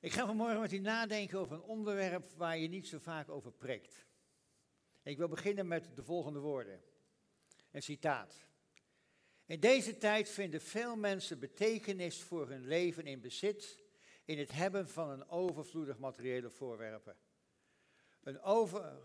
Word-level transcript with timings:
Ik 0.00 0.12
ga 0.12 0.26
vanmorgen 0.26 0.60
met 0.60 0.72
u 0.72 0.78
nadenken 0.78 1.38
over 1.38 1.54
een 1.56 1.62
onderwerp 1.62 2.32
waar 2.36 2.58
je 2.58 2.68
niet 2.68 2.88
zo 2.88 2.98
vaak 2.98 3.28
over 3.28 3.52
preekt. 3.52 4.06
Ik 5.02 5.16
wil 5.16 5.28
beginnen 5.28 5.66
met 5.66 5.96
de 5.96 6.02
volgende 6.02 6.38
woorden. 6.38 6.80
Een 7.70 7.82
citaat. 7.82 8.46
In 9.46 9.60
deze 9.60 9.98
tijd 9.98 10.28
vinden 10.28 10.60
veel 10.60 10.96
mensen 10.96 11.38
betekenis 11.38 12.22
voor 12.22 12.48
hun 12.48 12.66
leven 12.66 13.06
in 13.06 13.20
bezit, 13.20 13.82
in 14.24 14.38
het 14.38 14.52
hebben 14.52 14.88
van 14.88 15.10
een 15.10 15.28
overvloedig 15.28 15.98
materiële 15.98 16.50
voorwerpen. 16.50 17.16
Een 18.22 18.40
over, 18.40 18.98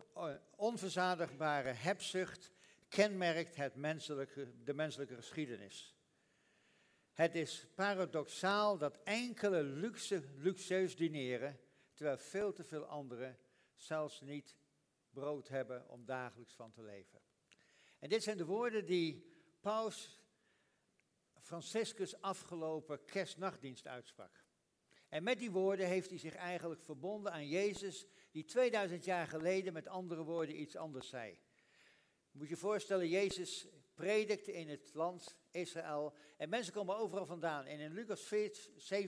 onverzadigbare 0.55 1.70
hebzucht 1.70 2.52
kenmerkt 2.88 3.55
het 3.55 3.76
menselijke, 3.76 4.64
de 4.64 4.73
menselijke 4.73 5.16
geschiedenis. 5.16 5.96
Het 7.22 7.36
is 7.36 7.68
paradoxaal 7.76 8.78
dat 8.78 9.00
enkele 9.04 9.64
luxe, 9.64 10.24
luxueus 10.36 10.96
dineren, 10.96 11.60
terwijl 11.94 12.18
veel 12.18 12.54
te 12.54 12.64
veel 12.64 12.86
anderen 12.86 13.38
zelfs 13.76 14.22
niet 14.22 14.58
brood 15.09 15.48
hebben 15.48 15.90
om 15.90 16.05
dagelijks 16.05 16.54
van 16.54 16.72
te 16.72 16.81
leven. 16.81 17.22
En 18.00 18.09
dit 18.09 18.23
zijn 18.23 18.38
de 18.38 18.45
woorden 18.45 18.86
die 18.86 19.36
Paus 19.59 20.22
Franciscus 21.40 22.22
afgelopen 22.22 23.05
kerstnachtdienst 23.05 23.88
uitsprak. 23.88 24.45
En 25.09 25.23
met 25.23 25.40
die 25.40 25.52
woorden 25.52 25.88
heeft 25.88 26.09
hij 26.09 26.20
zich 26.20 26.36
eigenlijk 26.36 26.81
verbonden 26.81 27.31
aan 27.31 27.48
Jezus, 27.48 28.06
die 28.31 28.44
2000 28.44 29.06
jaar 29.06 29.28
geleden 29.28 29.73
met 29.73 29.88
andere 29.88 30.23
woorden 30.23 30.62
iets 30.62 30.76
anders 30.76 31.09
zei. 31.09 31.40
Moet 32.31 32.50
je 32.50 32.58
voorstellen, 32.58 33.08
Jezus 33.08 33.67
predikte 34.02 34.54
in 34.54 34.70
het 34.70 34.94
land 34.94 35.38
Israël 35.52 36.14
en 36.38 36.50
mensen 36.50 36.73
komen 36.73 36.98
overal 36.98 37.26
vandaan. 37.26 37.66
En 37.66 37.80
in 37.80 37.94
Lucas 37.94 38.22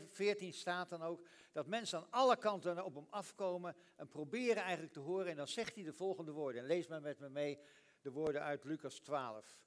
14 0.09 0.53
staat 0.53 0.89
dan 0.89 1.01
ook 1.01 1.27
dat 1.51 1.67
mensen 1.67 1.97
aan 1.97 2.07
alle 2.09 2.37
kanten 2.37 2.85
op 2.85 2.95
hem 2.95 3.07
afkomen 3.09 3.75
en 3.95 4.07
proberen 4.07 4.63
eigenlijk 4.63 4.93
te 4.93 4.99
horen. 4.99 5.27
En 5.27 5.35
dan 5.35 5.47
zegt 5.47 5.75
hij 5.75 5.83
de 5.83 5.93
volgende 5.93 6.31
woorden. 6.31 6.61
En 6.61 6.67
lees 6.67 6.87
maar 6.87 7.01
met 7.01 7.19
me 7.19 7.29
mee 7.29 7.59
de 8.01 8.11
woorden 8.11 8.41
uit 8.41 8.63
Lucas 8.63 8.99
12. 8.99 9.59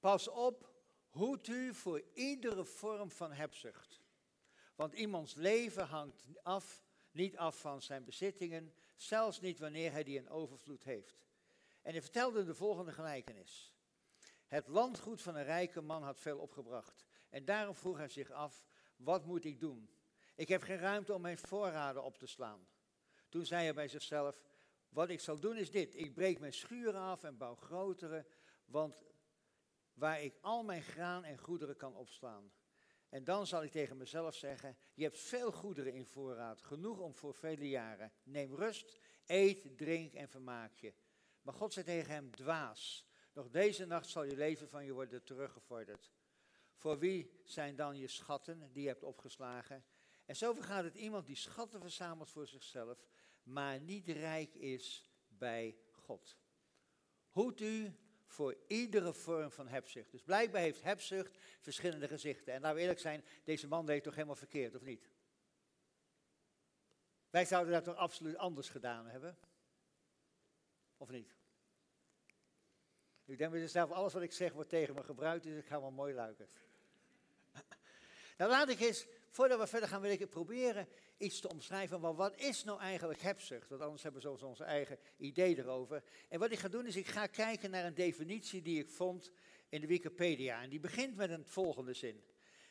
Pas 0.00 0.28
op, 0.28 0.70
hoed 1.08 1.48
u 1.48 1.74
voor 1.74 2.02
iedere 2.14 2.64
vorm 2.64 3.10
van 3.10 3.32
hebzucht. 3.32 4.00
Want 4.74 4.94
iemands 4.94 5.34
leven 5.34 5.86
hangt 5.86 6.26
af, 6.42 6.84
niet 7.10 7.36
af 7.36 7.60
van 7.60 7.82
zijn 7.82 8.04
bezittingen, 8.04 8.74
zelfs 8.94 9.40
niet 9.40 9.58
wanneer 9.58 9.92
hij 9.92 10.04
die 10.04 10.18
in 10.18 10.30
overvloed 10.30 10.84
heeft. 10.84 11.26
En 11.82 11.92
hij 11.92 12.02
vertelde 12.02 12.44
de 12.44 12.54
volgende 12.54 12.92
gelijkenis. 12.92 13.72
Het 14.52 14.68
landgoed 14.68 15.22
van 15.22 15.36
een 15.36 15.44
rijke 15.44 15.80
man 15.80 16.02
had 16.02 16.20
veel 16.20 16.38
opgebracht. 16.38 17.04
En 17.30 17.44
daarom 17.44 17.74
vroeg 17.74 17.96
hij 17.96 18.08
zich 18.08 18.30
af, 18.30 18.66
wat 18.96 19.24
moet 19.24 19.44
ik 19.44 19.60
doen? 19.60 19.90
Ik 20.34 20.48
heb 20.48 20.62
geen 20.62 20.78
ruimte 20.78 21.14
om 21.14 21.20
mijn 21.20 21.38
voorraden 21.38 22.02
op 22.02 22.18
te 22.18 22.26
slaan. 22.26 22.66
Toen 23.28 23.46
zei 23.46 23.62
hij 23.62 23.74
bij 23.74 23.88
zichzelf, 23.88 24.42
wat 24.88 25.08
ik 25.08 25.20
zal 25.20 25.40
doen 25.40 25.56
is 25.56 25.70
dit. 25.70 25.96
Ik 25.96 26.14
breek 26.14 26.38
mijn 26.38 26.52
schuren 26.52 27.00
af 27.00 27.24
en 27.24 27.36
bouw 27.36 27.54
grotere, 27.54 28.26
want 28.64 29.04
waar 29.94 30.22
ik 30.22 30.38
al 30.40 30.62
mijn 30.62 30.82
graan 30.82 31.24
en 31.24 31.38
goederen 31.38 31.76
kan 31.76 31.94
opslaan. 31.94 32.52
En 33.08 33.24
dan 33.24 33.46
zal 33.46 33.62
ik 33.62 33.70
tegen 33.70 33.96
mezelf 33.96 34.34
zeggen, 34.34 34.76
je 34.94 35.02
hebt 35.02 35.18
veel 35.18 35.52
goederen 35.52 35.92
in 35.92 36.06
voorraad, 36.06 36.62
genoeg 36.62 36.98
om 36.98 37.14
voor 37.14 37.34
vele 37.34 37.68
jaren. 37.68 38.12
Neem 38.22 38.54
rust, 38.54 39.00
eet, 39.26 39.78
drink 39.78 40.12
en 40.12 40.28
vermaak 40.28 40.74
je. 40.74 40.94
Maar 41.42 41.54
God 41.54 41.72
zei 41.72 41.84
tegen 41.84 42.12
hem, 42.12 42.30
dwaas, 42.30 43.11
nog 43.32 43.50
deze 43.50 43.86
nacht 43.86 44.08
zal 44.08 44.24
je 44.24 44.36
leven 44.36 44.68
van 44.68 44.84
je 44.84 44.92
worden 44.92 45.24
teruggevorderd. 45.24 46.12
Voor 46.76 46.98
wie 46.98 47.40
zijn 47.44 47.76
dan 47.76 47.98
je 47.98 48.08
schatten 48.08 48.72
die 48.72 48.82
je 48.82 48.88
hebt 48.88 49.02
opgeslagen? 49.02 49.84
En 50.24 50.36
zo 50.36 50.52
vergaat 50.52 50.84
het 50.84 50.94
iemand 50.94 51.26
die 51.26 51.36
schatten 51.36 51.80
verzamelt 51.80 52.30
voor 52.30 52.46
zichzelf, 52.46 53.06
maar 53.42 53.80
niet 53.80 54.08
rijk 54.08 54.54
is 54.54 55.10
bij 55.28 55.76
God. 55.90 56.36
Hoed 57.30 57.60
u 57.60 57.96
voor 58.26 58.56
iedere 58.66 59.12
vorm 59.12 59.50
van 59.50 59.68
hebzucht. 59.68 60.10
Dus 60.10 60.22
blijkbaar 60.22 60.60
heeft 60.60 60.82
hebzucht 60.82 61.38
verschillende 61.60 62.08
gezichten. 62.08 62.52
En 62.52 62.60
laten 62.60 62.76
we 62.76 62.82
eerlijk 62.82 63.00
zijn, 63.00 63.24
deze 63.44 63.68
man 63.68 63.86
deed 63.86 64.02
toch 64.02 64.14
helemaal 64.14 64.36
verkeerd, 64.36 64.74
of 64.74 64.82
niet? 64.82 65.10
Wij 67.30 67.44
zouden 67.44 67.72
dat 67.72 67.84
toch 67.84 67.96
absoluut 67.96 68.36
anders 68.36 68.68
gedaan 68.68 69.06
hebben? 69.06 69.38
Of 70.96 71.10
niet? 71.10 71.36
Ik 73.26 73.38
denk 73.38 73.50
bij 73.50 73.66
zelf, 73.66 73.90
alles 73.90 74.12
wat 74.12 74.22
ik 74.22 74.32
zeg 74.32 74.52
wordt 74.52 74.68
tegen 74.68 74.94
me 74.94 75.02
gebruikt, 75.02 75.44
dus 75.44 75.58
ik 75.58 75.66
ga 75.66 75.80
wel 75.80 75.90
mooi 75.90 76.14
luiken. 76.14 76.48
nou 78.38 78.50
laat 78.50 78.68
ik 78.68 78.80
eens, 78.80 79.06
voordat 79.28 79.58
we 79.58 79.66
verder 79.66 79.88
gaan, 79.88 80.00
wil 80.00 80.10
ik 80.10 80.28
proberen 80.28 80.88
iets 81.16 81.40
te 81.40 81.48
omschrijven. 81.48 82.00
Maar 82.00 82.14
wat 82.14 82.36
is 82.36 82.64
nou 82.64 82.80
eigenlijk 82.80 83.20
hebzucht? 83.20 83.68
Want 83.68 83.82
anders 83.82 84.02
hebben 84.02 84.22
we 84.22 84.28
zo 84.28 84.46
onze 84.46 84.64
eigen 84.64 84.98
idee 85.16 85.58
erover. 85.58 86.02
En 86.28 86.38
wat 86.38 86.50
ik 86.50 86.58
ga 86.58 86.68
doen 86.68 86.86
is, 86.86 86.96
ik 86.96 87.06
ga 87.06 87.26
kijken 87.26 87.70
naar 87.70 87.84
een 87.84 87.94
definitie 87.94 88.62
die 88.62 88.78
ik 88.78 88.90
vond 88.90 89.30
in 89.68 89.80
de 89.80 89.86
Wikipedia. 89.86 90.62
En 90.62 90.70
die 90.70 90.80
begint 90.80 91.16
met 91.16 91.30
een 91.30 91.46
volgende 91.46 91.94
zin. 91.94 92.24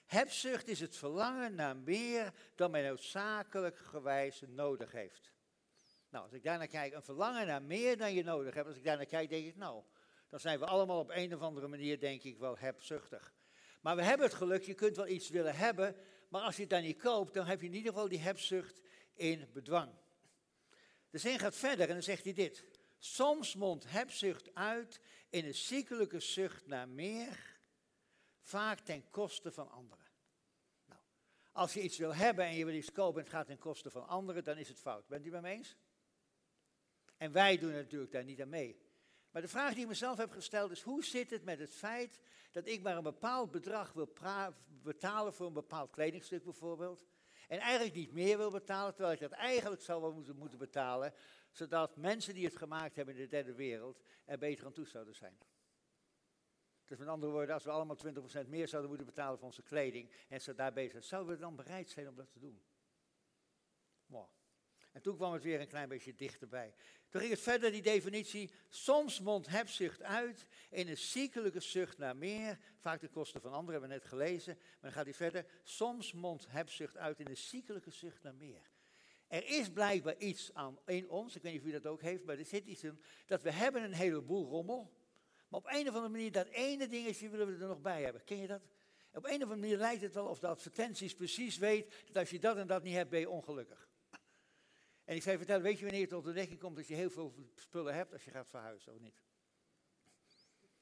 Hebzucht 0.06 0.68
is 0.68 0.79
het 0.79 0.97
verlangen 0.97 1.56
naar 1.56 1.78
meer 1.78 2.33
dan 2.56 2.72
men 2.72 2.83
noodzakelijk 2.83 3.78
gewijs 3.78 4.44
nodig 4.47 4.91
heeft. 4.91 5.31
Nou, 6.09 6.23
als 6.23 6.33
ik 6.33 6.44
daarnaar 6.44 6.68
kijk, 6.68 6.94
een 6.94 7.03
verlangen 7.03 7.47
naar 7.47 7.62
meer 7.62 7.97
dan 7.97 8.13
je 8.13 8.23
nodig 8.23 8.53
hebt, 8.53 8.68
als 8.68 8.78
ik 8.78 8.83
daarnaar 8.83 9.06
kijk, 9.06 9.29
denk 9.29 9.45
ik, 9.45 9.56
nou, 9.56 9.83
dan 10.31 10.40
zijn 10.40 10.59
we 10.59 10.66
allemaal 10.66 11.00
op 11.00 11.09
een 11.09 11.36
of 11.36 11.42
andere 11.42 11.68
manier, 11.68 12.00
denk 12.00 12.24
ik, 12.24 12.38
wel 12.38 12.58
hebzuchtig. 12.58 13.34
Maar 13.81 13.96
we 13.96 14.03
hebben 14.03 14.25
het 14.25 14.36
geluk, 14.36 14.64
je 14.64 14.74
kunt 14.74 14.96
wel 14.96 15.08
iets 15.08 15.30
willen 15.30 15.56
hebben, 15.56 15.96
maar 16.30 16.42
als 16.42 16.56
je 16.56 16.62
het 16.62 16.69
dan 16.69 16.81
niet 16.81 17.02
koopt, 17.02 17.34
dan 17.34 17.46
heb 17.46 17.62
je 17.62 17.68
in 17.68 17.74
ieder 17.74 17.92
geval 17.92 18.08
die 18.08 18.19
hebzucht 18.19 18.81
in 19.14 19.50
bedwang. 19.53 19.92
De 21.09 21.18
zin 21.18 21.40
gaat 21.40 21.56
verder 21.56 21.88
en 21.88 21.94
dan 21.94 22.03
zegt 22.03 22.24
hij 22.24 22.34
dit. 22.34 22.66
Soms 22.97 23.56
mondt 23.56 23.92
hebzucht 23.92 24.56
uit 24.56 25.02
in 25.30 25.46
een 25.46 25.56
ziekelijke 25.56 26.19
zucht 26.19 26.68
naar 26.68 26.90
meer, 26.90 27.59
vaak 28.42 28.80
ten 28.80 29.09
koste 29.09 29.52
van 29.52 29.69
anderen. 29.69 30.06
Nou, 30.86 31.02
als 31.52 31.74
je 31.74 31.81
iets 31.81 31.98
wil 31.98 32.16
hebben 32.16 32.46
en 32.46 32.56
je 32.56 32.66
wil 32.66 32.74
iets 32.74 32.92
kopen 32.92 33.19
en 33.19 33.28
het 33.28 33.36
gaat 33.36 33.48
ten 33.48 33.58
koste 33.58 33.90
van 33.90 34.08
anderen, 34.08 34.44
dan 34.44 34.58
is 34.58 34.68
het 34.68 34.80
fout. 34.80 35.08
Bent 35.08 35.25
u 35.25 35.30
bij 35.30 35.42
me 35.42 35.50
eens? 35.50 35.75
En 37.18 37.31
wij 37.31 37.58
doen 37.58 37.72
het 37.72 37.84
natuurlijk 37.84 38.12
daar 38.12 38.24
niet 38.24 38.42
aan 38.42 38.50
mee. 38.50 38.91
Maar 39.31 39.42
de 39.42 39.47
vraag 39.47 39.74
die 39.74 39.81
ik 39.81 39.88
mezelf 39.88 40.18
heb 40.18 40.31
gesteld 40.31 40.72
is, 40.72 40.81
hoe 40.81 41.03
zit 41.03 41.30
het 41.30 41.44
met 41.44 41.59
het 41.59 41.75
feit 41.75 42.19
dat 42.52 42.68
ik 42.68 42.81
maar 42.81 42.97
een 42.97 43.03
bepaald 43.03 43.52
bedrag 43.52 43.94
wil 43.94 44.14
betalen 44.68 45.34
voor 45.34 45.47
een 45.47 45.53
bepaald 45.53 45.92
kledingstuk 45.92 46.44
bijvoorbeeld, 46.44 47.06
en 47.47 47.59
eigenlijk 47.59 47.96
niet 47.96 48.12
meer 48.12 48.38
wil 48.38 48.52
betalen, 48.52 48.94
terwijl 48.94 49.14
ik 49.14 49.19
dat 49.19 49.31
eigenlijk 49.31 49.81
zou 49.81 50.14
moeten, 50.14 50.36
moeten 50.36 50.58
betalen, 50.58 51.14
zodat 51.52 51.97
mensen 51.97 52.34
die 52.34 52.46
het 52.46 52.56
gemaakt 52.56 52.96
hebben 52.96 53.16
in 53.16 53.22
de 53.22 53.28
derde 53.28 53.53
wereld 53.53 54.03
er 54.25 54.38
beter 54.38 54.66
aan 54.66 54.74
toe 54.74 54.88
zouden 54.88 55.16
zijn. 55.16 55.38
Dus 56.86 56.98
met 56.98 57.08
andere 57.08 57.31
woorden, 57.31 57.53
als 57.53 57.63
we 57.63 57.72
allemaal 57.72 57.98
20% 58.44 58.48
meer 58.48 58.68
zouden 58.68 58.90
moeten 58.90 59.08
betalen 59.08 59.38
voor 59.38 59.48
onze 59.48 59.63
kleding 59.63 60.12
en 60.30 60.42
ze 60.42 60.56
daar 60.56 60.74
bezig 60.74 60.92
zijn, 60.92 61.03
zouden 61.03 61.34
we 61.34 61.42
dan 61.42 61.56
bereid 61.56 61.90
zijn 61.90 62.09
om 62.09 62.16
dat 62.16 62.31
te 62.31 62.40
doen? 62.40 62.62
En 64.91 65.02
toen 65.02 65.16
kwam 65.16 65.34
het 65.34 65.44
weer 65.44 65.59
een 65.62 65.68
klein 65.68 65.90
beetje 65.90 66.16
dichterbij. 66.16 66.74
Toen 67.09 67.22
ging 67.22 67.34
het 67.34 67.41
verder, 67.41 67.72
die 67.72 67.81
definitie. 67.81 68.52
Soms 68.69 69.19
mondt 69.19 69.47
hebzucht 69.47 70.02
uit 70.02 70.46
in 70.69 70.88
een 70.88 70.97
ziekelijke 70.97 71.59
zucht 71.59 71.97
naar 71.97 72.16
meer. 72.16 72.59
Vaak 72.78 73.01
de 73.01 73.07
kosten 73.07 73.41
van 73.41 73.53
anderen, 73.53 73.81
hebben 73.81 73.90
we 73.90 73.96
net 73.96 74.06
gelezen. 74.06 74.56
Maar 74.56 74.78
dan 74.81 74.91
gaat 74.91 75.06
hij 75.06 75.13
verder. 75.13 75.46
Soms 75.63 76.13
mondt 76.13 76.46
hebzucht 76.50 76.97
uit 76.97 77.19
in 77.19 77.28
een 77.28 77.38
ziekelijke 77.38 77.91
zucht 77.91 78.24
naar 78.24 78.35
meer. 78.35 78.69
Er 79.28 79.47
is 79.47 79.69
blijkbaar 79.69 80.18
iets 80.18 80.53
aan 80.53 80.80
in 80.85 81.09
ons, 81.09 81.35
ik 81.35 81.41
weet 81.41 81.51
niet 81.51 81.62
of 81.62 81.68
u 81.68 81.72
dat 81.72 81.85
ook 81.85 82.01
heeft, 82.01 82.24
maar 82.24 82.38
er 82.38 82.46
zit 82.46 82.66
iets 82.66 82.84
in, 82.84 83.01
dat 83.25 83.41
we 83.41 83.51
hebben 83.51 83.84
een 83.84 83.94
heleboel 83.94 84.50
rommel. 84.50 84.94
Maar 85.47 85.59
op 85.59 85.68
een 85.68 85.88
of 85.88 85.96
andere 85.96 86.09
manier, 86.09 86.31
dat 86.31 86.47
ene 86.47 86.88
dingetje 86.88 87.30
willen 87.30 87.47
we 87.47 87.62
er 87.62 87.68
nog 87.68 87.81
bij 87.81 88.03
hebben. 88.03 88.24
Ken 88.24 88.38
je 88.38 88.47
dat? 88.47 88.62
Op 89.13 89.25
een 89.25 89.35
of 89.35 89.41
andere 89.41 89.59
manier 89.59 89.78
lijkt 89.78 90.01
het 90.01 90.13
wel 90.13 90.25
of 90.25 90.40
de 90.40 90.47
advertenties 90.47 91.16
precies 91.16 91.57
weet 91.57 91.94
dat 92.06 92.16
als 92.16 92.30
je 92.30 92.40
dat 92.40 92.57
en 92.57 92.68
dat 92.68 92.84
niet 92.84 92.94
hebt, 92.94 93.09
ben 93.09 93.19
je 93.19 93.30
ongelukkig. 93.30 93.90
En 95.12 95.18
ik 95.18 95.24
zei 95.24 95.38
vertellen, 95.38 95.63
weet 95.63 95.78
je 95.78 95.84
wanneer 95.84 96.02
je 96.02 96.08
tot 96.08 96.24
de 96.24 96.30
ontdekking 96.30 96.60
komt 96.60 96.75
dat 96.75 96.88
je 96.88 96.96
heel 96.96 97.10
veel 97.10 97.34
spullen 97.56 97.94
hebt 97.94 98.13
als 98.13 98.24
je 98.24 98.31
gaat 98.31 98.50
verhuizen 98.50 98.94
of 98.94 99.00
niet? 99.00 99.22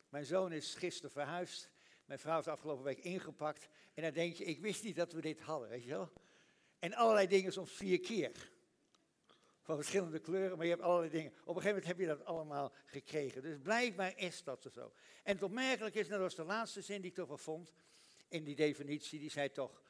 Mijn 0.10 0.26
zoon 0.26 0.52
is 0.52 0.76
gisteren 0.76 1.12
verhuisd. 1.12 1.70
Mijn 2.06 2.20
vrouw 2.20 2.36
heeft 2.36 2.48
afgelopen 2.48 2.84
week 2.84 3.00
ingepakt. 3.00 3.68
En 3.94 4.04
dan 4.04 4.12
denk 4.12 4.36
je, 4.36 4.44
ik 4.44 4.60
wist 4.60 4.84
niet 4.84 4.96
dat 4.96 5.14
we 5.14 5.22
dit 5.22 5.40
hadden, 5.40 5.70
weet 5.70 5.84
je 5.84 5.90
wel? 5.90 6.12
En 6.80 6.94
allerlei 6.94 7.28
dingen 7.28 7.54
soms 7.54 7.72
vier 7.72 8.00
keer. 8.00 8.52
Van 9.62 9.76
verschillende 9.76 10.20
kleuren, 10.20 10.58
maar 10.58 10.66
je 10.66 10.72
hebt 10.72 10.84
allerlei 10.84 11.10
dingen. 11.12 11.32
Op 11.32 11.56
een 11.56 11.62
gegeven 11.62 11.68
moment 11.68 11.86
heb 11.86 12.00
je 12.00 12.06
dat 12.06 12.26
allemaal 12.26 12.74
gekregen. 12.86 13.42
Dus 13.42 13.58
blijkbaar 13.62 14.18
is 14.18 14.44
dat 14.44 14.70
zo. 14.74 14.94
En 15.24 15.34
het 15.34 15.44
opmerkelijk 15.44 15.96
is, 15.96 16.08
dat 16.08 16.20
was 16.20 16.36
de 16.36 16.44
laatste 16.44 16.82
zin 16.82 17.02
die 17.02 17.10
ik 17.10 17.16
toch 17.16 17.28
wel 17.28 17.38
vond 17.38 17.74
in 18.28 18.44
die 18.44 18.56
definitie. 18.56 19.20
Die 19.20 19.32
zei 19.32 19.52
toch, 19.52 19.82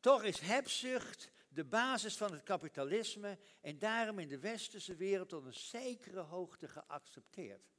toch 0.00 0.22
is 0.22 0.40
hebzucht 0.40 1.30
de 1.48 1.64
basis 1.64 2.16
van 2.16 2.32
het 2.32 2.42
kapitalisme 2.42 3.38
en 3.60 3.78
daarom 3.78 4.18
in 4.18 4.28
de 4.28 4.38
westerse 4.38 4.94
wereld 4.94 5.28
tot 5.28 5.44
een 5.44 5.54
zekere 5.54 6.20
hoogte 6.20 6.68
geaccepteerd. 6.68 7.70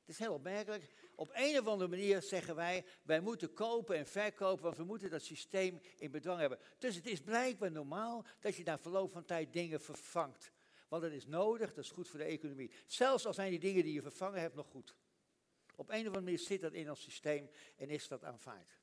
Het 0.00 0.08
is 0.08 0.18
heel 0.18 0.34
opmerkelijk. 0.34 0.92
Op 1.14 1.30
een 1.32 1.58
of 1.58 1.66
andere 1.66 1.90
manier 1.90 2.22
zeggen 2.22 2.54
wij, 2.54 2.84
wij 3.02 3.20
moeten 3.20 3.52
kopen 3.52 3.96
en 3.96 4.06
verkopen, 4.06 4.64
want 4.64 4.76
we 4.76 4.84
moeten 4.84 5.10
dat 5.10 5.22
systeem 5.22 5.80
in 5.96 6.10
bedwang 6.10 6.40
hebben. 6.40 6.58
Dus 6.78 6.94
het 6.94 7.06
is 7.06 7.20
blijkbaar 7.20 7.70
normaal 7.70 8.24
dat 8.40 8.56
je 8.56 8.62
na 8.62 8.78
verloop 8.78 9.10
van 9.10 9.24
tijd 9.24 9.52
dingen 9.52 9.80
vervangt. 9.80 10.52
Want 10.88 11.02
dat 11.02 11.12
is 11.12 11.26
nodig, 11.26 11.74
dat 11.74 11.84
is 11.84 11.90
goed 11.90 12.08
voor 12.08 12.18
de 12.18 12.24
economie. 12.24 12.70
Zelfs 12.86 13.26
al 13.26 13.34
zijn 13.34 13.50
die 13.50 13.58
dingen 13.58 13.84
die 13.84 13.92
je 13.92 14.02
vervangen 14.02 14.40
hebt 14.40 14.54
nog 14.54 14.66
goed. 14.66 14.94
Op 15.76 15.88
een 15.88 16.00
of 16.00 16.06
andere 16.06 16.24
manier 16.24 16.38
zit 16.38 16.60
dat 16.60 16.72
in 16.72 16.90
ons 16.90 17.02
systeem 17.02 17.50
en 17.76 17.88
is 17.88 18.08
dat 18.08 18.24
aanvaard. 18.24 18.79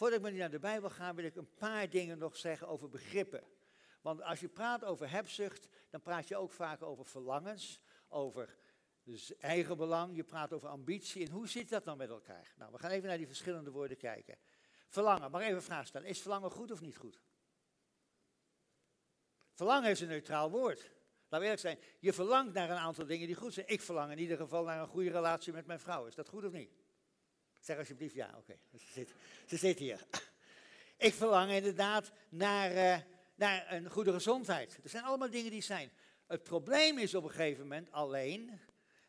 Nou, 0.00 0.12
voordat 0.12 0.32
ik 0.32 0.38
maar 0.38 0.48
naar 0.48 0.60
de 0.60 0.68
Bijbel 0.68 0.90
ga, 0.90 1.14
wil 1.14 1.24
ik 1.24 1.36
een 1.36 1.54
paar 1.54 1.90
dingen 1.90 2.18
nog 2.18 2.36
zeggen 2.36 2.68
over 2.68 2.88
begrippen. 2.88 3.44
Want 4.02 4.22
als 4.22 4.40
je 4.40 4.48
praat 4.48 4.84
over 4.84 5.10
hebzucht, 5.10 5.68
dan 5.90 6.00
praat 6.00 6.28
je 6.28 6.36
ook 6.36 6.52
vaak 6.52 6.82
over 6.82 7.06
verlangens, 7.06 7.80
over 8.08 8.56
eigen 9.38 9.76
belang, 9.76 10.16
je 10.16 10.24
praat 10.24 10.52
over 10.52 10.68
ambitie. 10.68 11.26
En 11.26 11.32
hoe 11.32 11.48
zit 11.48 11.68
dat 11.68 11.84
dan 11.84 11.96
met 11.96 12.08
elkaar? 12.08 12.54
Nou, 12.56 12.72
we 12.72 12.78
gaan 12.78 12.90
even 12.90 13.08
naar 13.08 13.16
die 13.16 13.26
verschillende 13.26 13.70
woorden 13.70 13.96
kijken. 13.96 14.38
Verlangen, 14.88 15.30
maar 15.30 15.42
even 15.42 15.54
een 15.54 15.62
vraag 15.62 15.86
stellen. 15.86 16.08
Is 16.08 16.20
verlangen 16.20 16.50
goed 16.50 16.70
of 16.70 16.80
niet 16.80 16.96
goed? 16.96 17.20
Verlangen 19.52 19.90
is 19.90 20.00
een 20.00 20.08
neutraal 20.08 20.50
woord. 20.50 20.78
Laten 21.28 21.38
we 21.48 21.56
eerlijk 21.56 21.60
zijn, 21.60 21.78
je 21.98 22.12
verlangt 22.12 22.52
naar 22.54 22.70
een 22.70 22.76
aantal 22.76 23.06
dingen 23.06 23.26
die 23.26 23.36
goed 23.36 23.54
zijn. 23.54 23.68
Ik 23.68 23.80
verlang 23.80 24.12
in 24.12 24.18
ieder 24.18 24.36
geval 24.36 24.64
naar 24.64 24.80
een 24.80 24.88
goede 24.88 25.10
relatie 25.10 25.52
met 25.52 25.66
mijn 25.66 25.80
vrouw. 25.80 26.06
Is 26.06 26.14
dat 26.14 26.28
goed 26.28 26.44
of 26.44 26.52
niet? 26.52 26.79
Zeg 27.60 27.78
alsjeblieft 27.78 28.14
ja, 28.14 28.34
oké. 28.38 28.58
Ze, 28.72 28.86
zit, 28.92 29.14
ze 29.46 29.56
zit 29.56 29.78
hier. 29.78 30.06
Ik 30.96 31.14
verlang 31.14 31.50
inderdaad 31.50 32.12
naar, 32.28 32.72
uh, 32.72 33.04
naar 33.34 33.72
een 33.72 33.90
goede 33.90 34.12
gezondheid. 34.12 34.78
Er 34.82 34.88
zijn 34.88 35.04
allemaal 35.04 35.30
dingen 35.30 35.50
die 35.50 35.62
zijn. 35.62 35.90
Het 36.26 36.42
probleem 36.42 36.98
is 36.98 37.14
op 37.14 37.24
een 37.24 37.30
gegeven 37.30 37.62
moment 37.62 37.92
alleen 37.92 38.60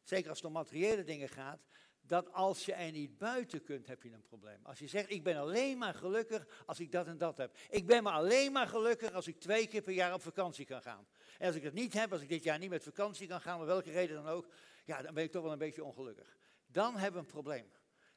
zeker 0.03 0.29
als 0.29 0.37
het 0.37 0.47
om 0.47 0.53
materiële 0.53 1.03
dingen 1.03 1.29
gaat, 1.29 1.59
dat 2.01 2.33
als 2.33 2.65
je 2.65 2.73
er 2.73 2.91
niet 2.91 3.17
buiten 3.17 3.63
kunt, 3.63 3.87
heb 3.87 4.03
je 4.03 4.11
een 4.11 4.23
probleem. 4.23 4.59
Als 4.63 4.79
je 4.79 4.87
zegt, 4.87 5.11
ik 5.11 5.23
ben 5.23 5.37
alleen 5.37 5.77
maar 5.77 5.93
gelukkig 5.93 6.63
als 6.65 6.79
ik 6.79 6.91
dat 6.91 7.07
en 7.07 7.17
dat 7.17 7.37
heb. 7.37 7.57
Ik 7.69 7.85
ben 7.87 8.03
maar 8.03 8.13
alleen 8.13 8.51
maar 8.51 8.67
gelukkig 8.67 9.11
als 9.11 9.27
ik 9.27 9.39
twee 9.39 9.67
keer 9.67 9.81
per 9.81 9.93
jaar 9.93 10.13
op 10.13 10.21
vakantie 10.21 10.65
kan 10.65 10.81
gaan. 10.81 11.07
En 11.37 11.47
als 11.47 11.55
ik 11.55 11.63
dat 11.63 11.73
niet 11.73 11.93
heb, 11.93 12.11
als 12.11 12.21
ik 12.21 12.29
dit 12.29 12.43
jaar 12.43 12.59
niet 12.59 12.69
met 12.69 12.83
vakantie 12.83 13.27
kan 13.27 13.41
gaan, 13.41 13.59
om 13.59 13.65
welke 13.65 13.91
reden 13.91 14.15
dan 14.15 14.27
ook, 14.27 14.47
ja, 14.85 15.01
dan 15.01 15.13
ben 15.13 15.23
ik 15.23 15.31
toch 15.31 15.43
wel 15.43 15.51
een 15.51 15.57
beetje 15.57 15.83
ongelukkig. 15.83 16.37
Dan 16.67 16.97
hebben 16.97 17.21
we 17.21 17.27
een 17.27 17.33
probleem. 17.33 17.71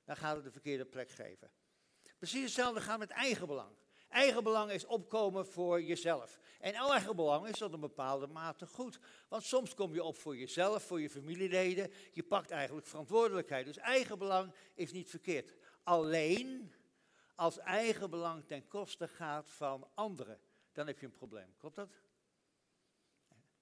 Dan 0.04 0.16
gaan 0.16 0.36
we 0.36 0.42
de 0.42 0.50
verkeerde 0.50 0.84
plek 0.84 1.10
geven. 1.10 1.50
Precies 2.18 2.42
hetzelfde 2.42 2.80
gaat 2.80 2.98
met 2.98 3.10
eigenbelang. 3.10 3.76
Eigenbelang 4.08 4.70
is 4.70 4.84
opkomen 4.84 5.46
voor 5.46 5.82
jezelf. 5.82 6.38
En 6.60 6.74
eigenbelang 6.74 7.48
is 7.48 7.58
tot 7.58 7.72
een 7.72 7.80
bepaalde 7.80 8.26
mate 8.26 8.66
goed. 8.66 8.98
Want 9.28 9.42
soms 9.42 9.74
kom 9.74 9.94
je 9.94 10.02
op 10.02 10.16
voor 10.16 10.36
jezelf, 10.36 10.82
voor 10.82 11.00
je 11.00 11.10
familieleden. 11.10 11.92
Je 12.12 12.22
pakt 12.22 12.50
eigenlijk 12.50 12.86
verantwoordelijkheid. 12.86 13.66
Dus 13.66 13.76
eigenbelang 13.76 14.54
is 14.74 14.92
niet 14.92 15.10
verkeerd. 15.10 15.54
Alleen 15.82 16.72
als 17.34 17.58
eigenbelang 17.58 18.46
ten 18.46 18.68
koste 18.68 19.08
gaat 19.08 19.50
van 19.50 19.88
anderen, 19.94 20.40
dan 20.72 20.86
heb 20.86 20.98
je 20.98 21.06
een 21.06 21.12
probleem. 21.12 21.54
Klopt 21.58 21.76
dat? 21.76 21.90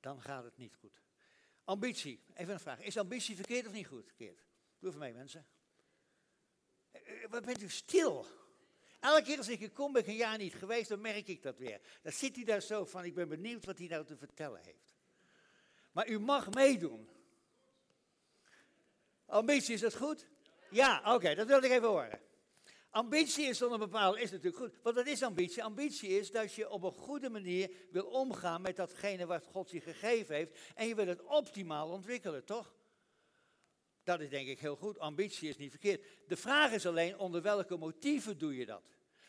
Dan 0.00 0.20
gaat 0.20 0.44
het 0.44 0.56
niet 0.56 0.74
goed. 0.74 1.00
Ambitie. 1.64 2.24
Even 2.34 2.54
een 2.54 2.60
vraag. 2.60 2.80
Is 2.80 2.98
ambitie 2.98 3.36
verkeerd 3.36 3.66
of 3.66 3.72
niet 3.72 3.86
goed? 3.86 4.06
Verkeerd. 4.06 4.44
Doe 4.78 4.88
even 4.88 5.00
mee, 5.00 5.12
mensen. 5.12 5.46
Eh, 7.12 7.30
wat 7.30 7.44
bent 7.44 7.62
u 7.62 7.68
stil? 7.68 8.26
Elke 9.00 9.22
keer 9.22 9.38
als 9.38 9.48
ik 9.48 9.58
hier 9.58 9.70
kom, 9.70 9.92
ben 9.92 10.02
ik 10.02 10.08
een 10.08 10.14
jaar 10.14 10.38
niet 10.38 10.54
geweest, 10.54 10.88
dan 10.88 11.00
merk 11.00 11.28
ik 11.28 11.42
dat 11.42 11.58
weer. 11.58 11.80
Dan 12.02 12.12
zit 12.12 12.36
hij 12.36 12.44
daar 12.44 12.60
zo 12.60 12.84
van, 12.84 13.04
ik 13.04 13.14
ben 13.14 13.28
benieuwd 13.28 13.64
wat 13.64 13.78
hij 13.78 13.86
nou 13.86 14.04
te 14.04 14.16
vertellen 14.16 14.60
heeft. 14.62 14.94
Maar 15.92 16.08
u 16.08 16.20
mag 16.20 16.50
meedoen. 16.50 17.08
Ambitie, 19.26 19.74
is 19.74 19.80
dat 19.80 19.96
goed? 19.96 20.26
Ja, 20.70 21.14
oké, 21.14 21.34
dat 21.34 21.46
wilde 21.46 21.66
ik 21.66 21.72
even 21.72 21.88
horen. 21.88 22.20
Ambitie 22.90 23.46
is 23.46 23.58
zonder 23.58 23.78
bepaald 23.78 24.16
is 24.16 24.30
natuurlijk 24.30 24.56
goed. 24.56 24.74
Want 24.82 24.96
wat 24.96 25.06
is 25.06 25.22
ambitie? 25.22 25.64
Ambitie 25.64 26.08
is 26.08 26.30
dat 26.30 26.54
je 26.54 26.70
op 26.70 26.82
een 26.82 26.92
goede 26.92 27.30
manier 27.30 27.70
wil 27.90 28.04
omgaan 28.04 28.62
met 28.62 28.76
datgene 28.76 29.26
wat 29.26 29.46
God 29.46 29.70
je 29.70 29.80
gegeven 29.80 30.34
heeft. 30.34 30.58
En 30.74 30.88
je 30.88 30.94
wil 30.94 31.06
het 31.06 31.22
optimaal 31.22 31.88
ontwikkelen, 31.88 32.44
toch? 32.44 32.74
Dat 34.04 34.20
is 34.20 34.28
denk 34.28 34.48
ik 34.48 34.60
heel 34.60 34.76
goed. 34.76 34.98
Ambitie 34.98 35.48
is 35.48 35.56
niet 35.56 35.70
verkeerd. 35.70 36.04
De 36.26 36.36
vraag 36.36 36.72
is 36.72 36.86
alleen 36.86 37.18
onder 37.18 37.42
welke 37.42 37.76
motieven 37.76 38.38
doe 38.38 38.56
je 38.56 38.66
dat? 38.66 38.82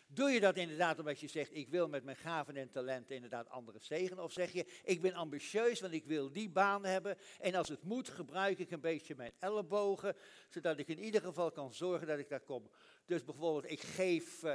Doe 0.08 0.30
je 0.30 0.40
dat 0.40 0.58
inderdaad 0.58 1.00
omdat 1.00 1.20
je 1.20 1.28
zegt, 1.28 1.56
ik 1.56 1.70
wil 1.70 1.88
met 1.88 2.04
mijn 2.04 2.18
gaven 2.18 2.56
en 2.56 2.72
talenten 2.72 3.16
inderdaad 3.16 3.50
anderen 3.50 3.82
zegenen? 3.82 4.24
Of 4.24 4.32
zeg 4.32 4.52
je, 4.52 4.66
ik 4.84 5.02
ben 5.02 5.14
ambitieus, 5.14 5.80
want 5.80 5.94
ik 5.94 6.06
wil 6.06 6.32
die 6.32 6.50
baan 6.50 6.86
hebben. 6.86 7.18
En 7.40 7.56
als 7.56 7.70
het 7.70 7.84
moet, 7.84 8.10
gebruik 8.10 8.60
ik 8.60 8.72
een 8.72 8.82
beetje 8.82 9.16
mijn 9.16 9.32
ellebogen, 9.40 10.16
zodat 10.50 10.80
ik 10.80 10.88
in 10.88 11.00
ieder 11.00 11.22
geval 11.22 11.52
kan 11.52 11.74
zorgen 11.74 12.08
dat 12.08 12.20
ik 12.20 12.30
daar 12.30 12.40
kom. 12.40 12.70
Dus 13.06 13.24
bijvoorbeeld, 13.24 13.72
ik 13.72 13.82
geef, 13.82 14.44
uh, 14.44 14.54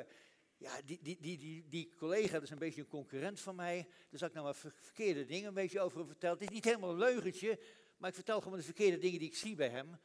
ja, 0.57 0.81
die, 0.85 0.99
die, 1.03 1.19
die, 1.21 1.39
die, 1.39 1.69
die 1.69 1.95
collega, 1.97 2.33
dat 2.33 2.43
is 2.43 2.51
een 2.51 2.59
beetje 2.59 2.81
een 2.81 2.89
concurrent 2.89 3.41
van 3.41 3.55
mij. 3.55 3.87
Dus 4.11 4.21
als 4.21 4.29
ik 4.29 4.35
nou 4.35 4.47
maar 4.47 4.73
verkeerde 4.83 5.25
dingen 5.25 5.49
een 5.49 5.55
beetje 5.55 5.81
over 5.81 5.99
hem 5.99 6.07
vertel. 6.07 6.33
Het 6.33 6.43
is 6.43 6.49
niet 6.49 6.65
helemaal 6.65 6.91
een 6.91 6.99
leugentje, 6.99 7.59
maar 7.99 8.09
ik 8.09 8.15
vertel 8.15 8.41
gewoon 8.41 8.59
de 8.59 8.65
verkeerde 8.65 8.99
dingen 8.99 9.19
die 9.19 9.29
ik 9.29 9.37
zie 9.37 9.55
bij 9.55 9.69
hem. 9.69 10.01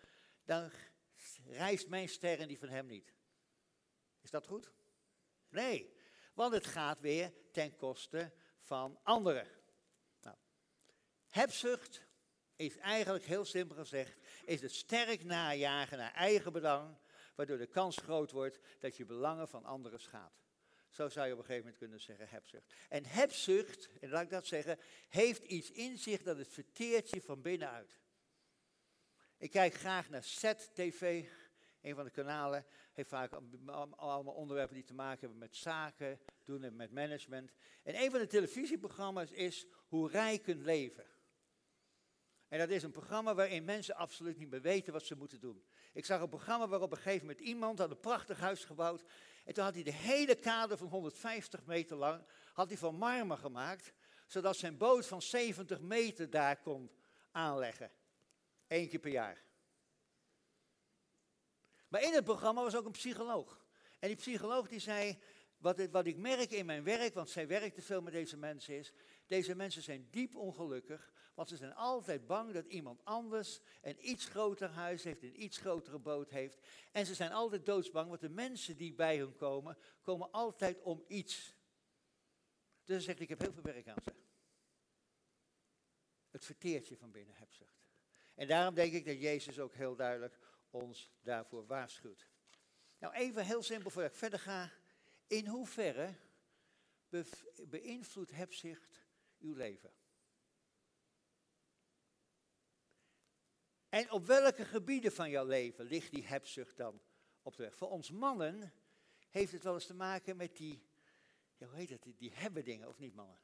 Dan 0.45 0.71
reist 1.45 1.87
mijn 1.87 2.09
ster 2.09 2.39
en 2.39 2.47
die 2.47 2.59
van 2.59 2.69
hem 2.69 2.85
niet. 2.85 3.13
Is 4.21 4.29
dat 4.29 4.47
goed? 4.47 4.71
Nee, 5.49 5.93
want 6.33 6.53
het 6.53 6.65
gaat 6.65 6.99
weer 6.99 7.33
ten 7.51 7.75
koste 7.75 8.33
van 8.59 8.99
anderen. 9.03 9.47
Nou, 10.21 10.35
hebzucht 11.27 12.01
is 12.55 12.77
eigenlijk 12.77 13.25
heel 13.25 13.45
simpel 13.45 13.75
gezegd, 13.75 14.17
is 14.45 14.61
het 14.61 14.71
sterk 14.71 15.23
najagen 15.23 15.97
naar 15.97 16.13
eigen 16.13 16.53
belang, 16.53 16.97
waardoor 17.35 17.57
de 17.57 17.67
kans 17.67 17.97
groot 17.97 18.31
wordt 18.31 18.59
dat 18.79 18.97
je 18.97 19.05
belangen 19.05 19.47
van 19.47 19.65
anderen 19.65 19.99
schaadt. 19.99 20.42
Zo 20.93 21.09
zou 21.09 21.27
je 21.27 21.33
op 21.33 21.39
een 21.39 21.45
gegeven 21.45 21.65
moment 21.65 21.81
kunnen 21.81 21.99
zeggen 21.99 22.29
hebzucht. 22.29 22.73
En 22.89 23.05
hebzucht, 23.05 23.89
en 23.99 24.09
laat 24.09 24.23
ik 24.23 24.29
dat 24.29 24.45
zeggen, 24.45 24.79
heeft 25.09 25.43
iets 25.43 25.71
in 25.71 25.97
zich 25.97 26.23
dat 26.23 26.37
het 26.37 26.47
verteert 26.47 27.09
je 27.09 27.21
van 27.21 27.41
binnenuit. 27.41 27.99
Ik 29.37 29.51
kijk 29.51 29.73
graag 29.73 30.09
naar 30.09 30.23
ZTV, 30.23 31.25
een 31.81 31.95
van 31.95 32.03
de 32.03 32.11
kanalen. 32.11 32.65
Heeft 32.93 33.09
vaak 33.09 33.33
allemaal 33.95 34.33
onderwerpen 34.33 34.75
die 34.75 34.83
te 34.83 34.93
maken 34.93 35.19
hebben 35.19 35.37
met 35.37 35.55
zaken, 35.55 36.19
doen 36.43 36.63
en 36.63 36.75
met 36.75 36.91
management. 36.91 37.51
En 37.83 38.01
een 38.01 38.11
van 38.11 38.19
de 38.19 38.27
televisieprogramma's 38.27 39.31
is 39.31 39.65
Hoe 39.87 40.09
rijken 40.09 40.61
leven. 40.61 41.05
En 42.53 42.59
dat 42.59 42.69
is 42.69 42.83
een 42.83 42.91
programma 42.91 43.35
waarin 43.35 43.63
mensen 43.63 43.95
absoluut 43.95 44.37
niet 44.37 44.49
meer 44.49 44.61
weten 44.61 44.93
wat 44.93 45.05
ze 45.05 45.15
moeten 45.15 45.39
doen. 45.39 45.63
Ik 45.93 46.05
zag 46.05 46.21
een 46.21 46.29
programma 46.29 46.67
waarop 46.67 46.91
op 46.91 46.97
een 46.97 47.03
gegeven 47.03 47.27
moment 47.27 47.45
iemand 47.45 47.79
had 47.79 47.89
een 47.89 47.99
prachtig 47.99 48.39
huis 48.39 48.65
gebouwd. 48.65 49.03
En 49.45 49.53
toen 49.53 49.63
had 49.63 49.73
hij 49.73 49.83
de 49.83 49.91
hele 49.91 50.35
kade 50.35 50.77
van 50.77 50.87
150 50.87 51.65
meter 51.65 51.97
lang 51.97 52.23
had 52.53 52.67
hij 52.67 52.77
van 52.77 52.95
marmer 52.95 53.37
gemaakt. 53.37 53.93
Zodat 54.27 54.55
zijn 54.55 54.77
boot 54.77 55.05
van 55.05 55.21
70 55.21 55.81
meter 55.81 56.29
daar 56.29 56.61
kon 56.61 56.91
aanleggen. 57.31 57.91
Eén 58.67 58.89
keer 58.89 58.99
per 58.99 59.11
jaar. 59.11 59.43
Maar 61.87 62.01
in 62.01 62.13
het 62.13 62.23
programma 62.23 62.61
was 62.61 62.75
ook 62.75 62.85
een 62.85 62.91
psycholoog. 62.91 63.65
En 63.99 64.07
die 64.07 64.17
psycholoog 64.17 64.67
die 64.67 64.79
zei, 64.79 65.19
wat, 65.57 65.87
wat 65.91 66.05
ik 66.05 66.17
merk 66.17 66.51
in 66.51 66.65
mijn 66.65 66.83
werk, 66.83 67.13
want 67.13 67.29
zij 67.29 67.47
werkt 67.47 67.75
te 67.75 67.81
veel 67.81 68.01
met 68.01 68.13
deze 68.13 68.37
mensen 68.37 68.77
is, 68.77 68.93
deze 69.27 69.55
mensen 69.55 69.81
zijn 69.81 70.07
diep 70.11 70.35
ongelukkig, 70.35 71.12
want 71.33 71.49
ze 71.49 71.57
zijn 71.57 71.75
altijd 71.75 72.27
bang 72.27 72.53
dat 72.53 72.65
iemand 72.65 73.05
anders 73.05 73.61
een 73.81 74.09
iets 74.09 74.25
groter 74.25 74.69
huis 74.69 75.03
heeft, 75.03 75.23
een 75.23 75.43
iets 75.43 75.57
grotere 75.57 75.99
boot 75.99 76.29
heeft. 76.29 76.59
En 76.91 77.05
ze 77.05 77.13
zijn 77.13 77.31
altijd 77.31 77.65
doodsbang, 77.65 78.09
want 78.09 78.21
de 78.21 78.29
mensen 78.29 78.77
die 78.77 78.93
bij 78.93 79.17
hun 79.17 79.35
komen, 79.35 79.77
komen 80.01 80.31
altijd 80.31 80.81
om 80.81 81.03
iets. 81.07 81.55
Dus 82.83 82.95
hij 82.95 83.05
zegt, 83.05 83.19
ik 83.19 83.29
heb 83.29 83.41
heel 83.41 83.53
veel 83.53 83.63
werk 83.63 83.87
aan 83.87 84.01
ze. 84.03 84.13
Het 86.29 86.45
verteert 86.45 86.87
je 86.87 86.97
van 86.97 87.11
binnen, 87.11 87.35
hebzucht. 87.35 87.87
En 88.35 88.47
daarom 88.47 88.75
denk 88.75 88.93
ik 88.93 89.05
dat 89.05 89.21
Jezus 89.21 89.59
ook 89.59 89.73
heel 89.73 89.95
duidelijk 89.95 90.39
ons 90.69 91.11
daarvoor 91.21 91.65
waarschuwt. 91.65 92.27
Nou, 92.99 93.13
even 93.13 93.45
heel 93.45 93.63
simpel 93.63 93.89
voordat 93.89 94.11
ik 94.11 94.17
verder 94.17 94.39
ga. 94.39 94.71
In 95.27 95.47
hoeverre 95.47 96.15
beïnvloedt 97.67 98.31
hebzicht 98.31 99.05
uw 99.39 99.53
leven? 99.53 99.93
En 103.93 104.11
op 104.11 104.25
welke 104.25 104.65
gebieden 104.65 105.11
van 105.11 105.29
jouw 105.29 105.45
leven 105.45 105.85
ligt 105.85 106.11
die 106.11 106.25
hebzucht 106.25 106.77
dan 106.77 107.01
op 107.41 107.55
de 107.55 107.63
weg? 107.63 107.75
Voor 107.75 107.89
ons 107.89 108.11
mannen 108.11 108.73
heeft 109.29 109.51
het 109.51 109.63
wel 109.63 109.73
eens 109.73 109.85
te 109.85 109.93
maken 109.93 110.37
met 110.37 110.57
die, 110.57 110.83
hoe 111.57 111.75
heet 111.75 111.89
het, 111.89 112.03
die, 112.03 112.15
die 112.15 112.31
hebben 112.33 112.63
dingen, 112.63 112.87
of 112.87 112.99
niet 112.99 113.15
mannen? 113.15 113.37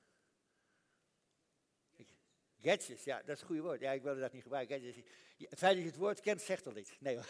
Gadgets, 2.62 3.04
ja, 3.04 3.22
dat 3.22 3.36
is 3.36 3.42
een 3.42 3.48
goede 3.48 3.62
woord. 3.62 3.80
Ja, 3.80 3.92
ik 3.92 4.02
wilde 4.02 4.20
dat 4.20 4.34
niet 4.34 4.42
gebruiken. 4.42 4.82
Gadgets. 4.82 5.08
Het 5.38 5.60
feit 5.60 5.74
dat 5.74 5.84
je 5.84 5.90
het 5.90 6.00
woord 6.00 6.20
kent, 6.20 6.42
zegt 6.42 6.68
al 6.68 6.78
iets. 6.78 6.98
Nee 7.00 7.16
hoor. 7.16 7.30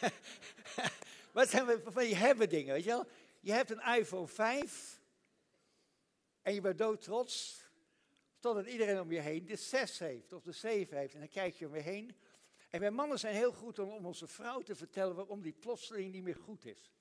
Wat 1.32 1.48
zijn 1.48 1.66
we 1.66 1.80
van 1.84 2.02
die 2.02 2.16
hebben 2.16 2.48
dingen, 2.48 2.74
weet 2.74 2.84
je 2.84 2.90
wel? 2.90 3.06
Je 3.40 3.52
hebt 3.52 3.70
een 3.70 3.94
iPhone 3.98 4.28
5 4.28 5.00
en 6.42 6.54
je 6.54 6.60
bent 6.60 6.78
dood 6.78 7.02
trots 7.02 7.62
totdat 8.38 8.66
iedereen 8.66 9.00
om 9.00 9.12
je 9.12 9.20
heen 9.20 9.46
de 9.46 9.56
6 9.56 9.98
heeft 9.98 10.32
of 10.32 10.42
de 10.42 10.52
7 10.52 10.96
heeft. 10.96 11.14
En 11.14 11.20
dan 11.20 11.28
kijk 11.28 11.54
je 11.54 11.66
om 11.66 11.74
je 11.74 11.80
heen 11.80 12.16
En 12.70 12.80
wij 12.80 12.90
mannen 12.90 13.18
zijn 13.18 13.34
heel 13.34 13.52
goed 13.52 13.78
om, 13.78 14.06
onze 14.06 14.26
vrouw 14.26 14.60
te 14.60 14.74
vertellen 14.74 15.14
waarom 15.14 15.42
die 15.42 15.52
plotseling 15.52 16.12
niet 16.12 16.22
meer 16.22 16.36
goed 16.36 16.64
is. 16.64 16.92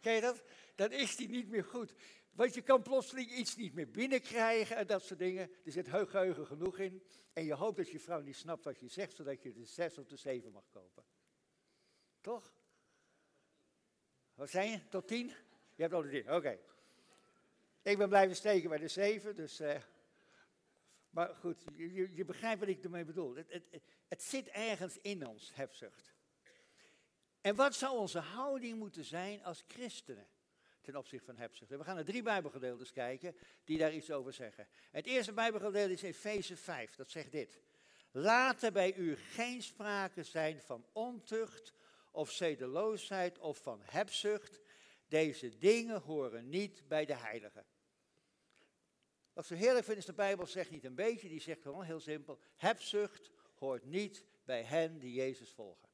Ken 0.00 0.12
je 0.12 0.20
dat? 0.20 0.42
Dan 0.74 0.92
is 0.92 1.16
die 1.16 1.28
niet 1.28 1.48
meer 1.48 1.64
goed. 1.64 1.94
Want 2.32 2.54
je 2.54 2.62
kan 2.62 2.82
plotseling 2.82 3.30
iets 3.30 3.56
niet 3.56 3.74
meer 3.74 3.90
binnenkrijgen 3.90 4.76
en 4.76 4.86
dat 4.86 5.02
soort 5.02 5.18
dingen. 5.18 5.50
Er 5.64 5.72
zit 5.72 5.88
geheugen 5.88 6.46
genoeg 6.46 6.78
in. 6.78 7.02
En 7.32 7.44
je 7.44 7.54
hoopt 7.54 7.76
dat 7.76 7.90
je 7.90 8.00
vrouw 8.00 8.20
niet 8.20 8.36
snapt 8.36 8.64
wat 8.64 8.80
je 8.80 8.88
zegt, 8.88 9.16
zodat 9.16 9.42
je 9.42 9.52
de 9.52 9.64
zes 9.64 9.98
of 9.98 10.06
de 10.06 10.16
zeven 10.16 10.52
mag 10.52 10.68
kopen. 10.70 11.04
Toch? 12.20 12.54
Wat 14.34 14.50
zijn 14.50 14.70
je? 14.70 14.88
Tot 14.88 15.08
tien? 15.08 15.26
Je 15.74 15.82
hebt 15.82 15.94
al 15.94 16.02
de 16.02 16.08
tien, 16.08 16.32
oké. 16.32 16.58
Ik 17.82 17.98
ben 17.98 18.08
blijven 18.08 18.36
steken 18.36 18.68
bij 18.68 18.78
de 18.78 18.88
zeven, 18.88 19.36
dus... 19.36 19.60
Uh, 19.60 19.76
maar 21.18 21.34
goed, 21.34 21.64
je, 21.76 22.14
je, 22.14 22.24
begrijpt 22.24 22.60
wat 22.60 22.68
ik 22.68 22.84
ermee 22.84 23.04
bedoel. 23.04 23.34
Het, 23.34 23.52
het, 23.52 23.82
het 24.08 24.22
zit 24.22 24.48
ergens 24.48 24.98
in 25.00 25.26
ons, 25.26 25.50
hebzucht. 25.54 26.14
En 27.40 27.54
wat 27.54 27.74
zou 27.74 27.98
onze 27.98 28.18
houding 28.18 28.78
moeten 28.78 29.04
zijn 29.04 29.44
als 29.44 29.64
christenen 29.68 30.26
ten 30.80 30.96
opzichte 30.96 31.26
van 31.26 31.36
hebzucht? 31.36 31.70
We 31.70 31.84
gaan 31.84 31.94
naar 31.94 32.04
drie 32.04 32.22
Bijbelgedeeltes 32.22 32.92
kijken 32.92 33.36
die 33.64 33.78
daar 33.78 33.92
iets 33.92 34.10
over 34.10 34.32
zeggen. 34.32 34.68
Het 34.90 35.06
eerste 35.06 35.32
Bijbelgedeelte 35.32 35.92
is 35.92 36.02
Efeze 36.02 36.56
5, 36.56 36.94
dat 36.94 37.10
zegt 37.10 37.32
dit. 37.32 37.58
Laat 38.10 38.62
er 38.62 38.72
bij 38.72 38.94
u 38.94 39.16
geen 39.16 39.62
sprake 39.62 40.22
zijn 40.22 40.60
van 40.60 40.86
ontucht 40.92 41.72
of 42.10 42.30
zedeloosheid 42.30 43.38
of 43.38 43.62
van 43.62 43.80
hebzucht. 43.82 44.60
Deze 45.08 45.58
dingen 45.58 46.00
horen 46.00 46.48
niet 46.48 46.88
bij 46.88 47.04
de 47.04 47.16
heiligen. 47.16 47.66
Wat 49.38 49.46
zo 49.46 49.54
heerlijk 49.54 49.84
vind 49.84 49.98
is 49.98 50.04
de 50.04 50.12
Bijbel 50.12 50.46
zegt 50.46 50.70
niet 50.70 50.84
een 50.84 50.94
beetje, 50.94 51.28
die 51.28 51.40
zegt 51.40 51.62
gewoon 51.62 51.84
heel 51.84 52.00
simpel. 52.00 52.38
Hebzucht 52.56 53.30
hoort 53.54 53.84
niet 53.84 54.24
bij 54.44 54.62
hen 54.62 54.98
die 54.98 55.12
Jezus 55.12 55.50
volgen. 55.50 55.88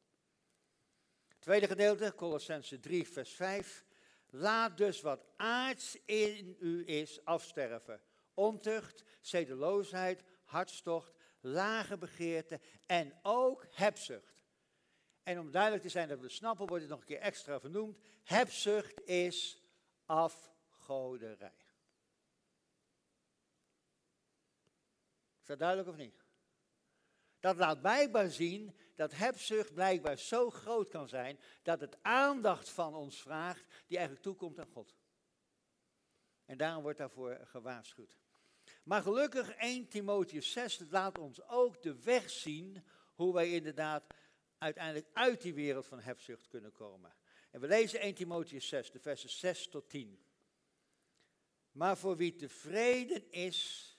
Tweede 1.39 1.67
gedeelte, 1.67 2.13
Colossense 2.17 2.81
3, 2.81 3.09
vers 3.09 3.31
5. 3.31 3.85
Laat 4.31 4.77
dus 4.77 5.01
wat 5.01 5.27
aards 5.37 5.99
in 6.05 6.57
u 6.61 6.87
is 6.87 7.25
afsterven. 7.25 8.01
Ontucht, 8.35 9.05
zedeloosheid, 9.21 10.23
hartstocht, 10.45 11.13
lage 11.41 11.99
begeerte 11.99 12.61
en 12.87 13.19
ook 13.23 13.67
hebzucht. 13.71 14.45
En 15.23 15.39
om 15.39 15.51
duidelijk 15.51 15.83
te 15.83 15.89
zijn 15.89 16.09
dat 16.09 16.19
we 16.19 16.25
het 16.25 16.33
snappen, 16.33 16.67
wordt 16.67 16.83
het 16.83 16.91
nog 16.91 17.01
een 17.01 17.07
keer 17.07 17.21
extra 17.21 17.61
vernoemd. 17.61 17.99
Hebzucht 18.23 19.07
is 19.07 19.63
afgoderij. 20.05 21.64
Is 25.45 25.51
dat 25.51 25.59
duidelijk 25.59 25.89
of 25.89 25.97
niet? 25.97 26.25
Dat 27.41 27.57
laat 27.57 27.81
blijkbaar 27.81 28.31
zien 28.31 28.77
dat 28.95 29.13
hebzucht 29.13 29.75
blijkbaar 29.75 30.19
zo 30.19 30.51
groot 30.51 30.89
kan 30.89 31.09
zijn 31.09 31.39
dat 31.63 31.81
het 31.81 32.03
aandacht 32.03 32.69
van 32.69 32.95
ons 32.95 33.23
vraagt 33.23 33.65
die 33.87 33.97
eigenlijk 33.97 34.27
toekomt 34.27 34.59
aan 34.59 34.73
God. 34.73 34.97
En 36.45 36.57
daarom 36.57 36.83
wordt 36.83 36.99
daarvoor 36.99 37.41
gewaarschuwd. 37.45 38.19
Maar 38.83 39.03
gelukkig 39.03 39.51
1 39.51 39.89
Timotheus 39.89 40.53
6 40.53 40.83
laat 40.91 41.19
ons 41.19 41.49
ook 41.49 41.83
de 41.83 42.03
weg 42.03 42.31
zien 42.31 42.85
hoe 43.15 43.35
wij 43.35 43.51
inderdaad 43.51 44.05
uiteindelijk 44.59 45.09
uit 45.13 45.43
die 45.43 45.55
wereld 45.55 45.87
van 45.87 46.01
hebzucht 46.01 46.49
kunnen 46.49 46.73
komen. 46.73 47.15
En 47.51 47.61
we 47.61 47.67
lezen 47.67 48.01
1 48.01 48.15
Timotheus 48.15 48.69
6, 48.69 48.91
de 48.91 49.01
versen 49.01 49.31
6 49.31 49.69
tot 49.69 49.89
10. 49.89 50.25
Maar 51.71 51.97
voor 51.97 52.17
wie 52.17 52.35
tevreden 52.35 53.31
is 53.31 53.93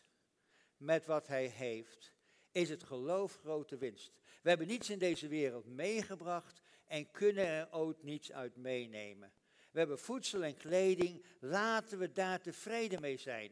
met 0.85 1.05
wat 1.05 1.27
hij 1.27 1.45
heeft, 1.45 2.13
is 2.51 2.69
het 2.69 2.83
geloof 2.83 3.35
grote 3.35 3.77
winst. 3.77 4.11
We 4.41 4.49
hebben 4.49 4.67
niets 4.67 4.89
in 4.89 4.99
deze 4.99 5.27
wereld 5.27 5.65
meegebracht 5.65 6.61
en 6.85 7.11
kunnen 7.11 7.45
er 7.45 7.71
ook 7.71 8.03
niets 8.03 8.31
uit 8.31 8.55
meenemen. 8.55 9.31
We 9.71 9.79
hebben 9.79 9.99
voedsel 9.99 10.43
en 10.43 10.57
kleding, 10.57 11.25
laten 11.39 11.99
we 11.99 12.11
daar 12.11 12.41
tevreden 12.41 13.01
mee 13.01 13.17
zijn. 13.17 13.51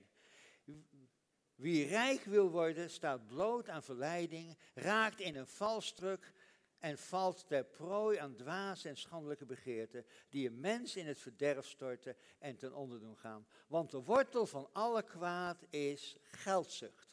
Wie 1.55 1.87
rijk 1.87 2.23
wil 2.23 2.49
worden, 2.49 2.89
staat 2.89 3.27
bloot 3.27 3.69
aan 3.69 3.83
verleiding, 3.83 4.57
raakt 4.73 5.19
in 5.19 5.35
een 5.35 5.47
valstruk 5.47 6.33
en 6.79 6.97
valt 6.97 7.47
ter 7.47 7.65
prooi 7.65 8.17
aan 8.17 8.35
dwaas 8.35 8.85
en 8.85 8.97
schandelijke 8.97 9.45
begeerten, 9.45 10.05
die 10.29 10.47
een 10.47 10.59
mens 10.59 10.95
in 10.95 11.07
het 11.07 11.19
verderf 11.19 11.65
storten 11.65 12.15
en 12.39 12.57
ten 12.57 12.73
onder 12.73 12.99
doen 12.99 13.17
gaan. 13.17 13.47
Want 13.67 13.91
de 13.91 14.03
wortel 14.03 14.45
van 14.45 14.69
alle 14.71 15.03
kwaad 15.03 15.65
is 15.69 16.17
geldzucht. 16.31 17.12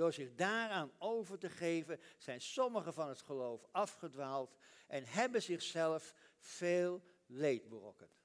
Door 0.00 0.12
zich 0.12 0.34
daaraan 0.34 0.92
over 0.98 1.38
te 1.38 1.50
geven, 1.50 2.00
zijn 2.18 2.40
sommigen 2.40 2.94
van 2.94 3.08
het 3.08 3.22
geloof 3.22 3.66
afgedwaald 3.70 4.56
en 4.86 5.04
hebben 5.04 5.42
zichzelf 5.42 6.14
veel 6.38 7.02
leed 7.26 7.68
berokkend. 7.68 8.20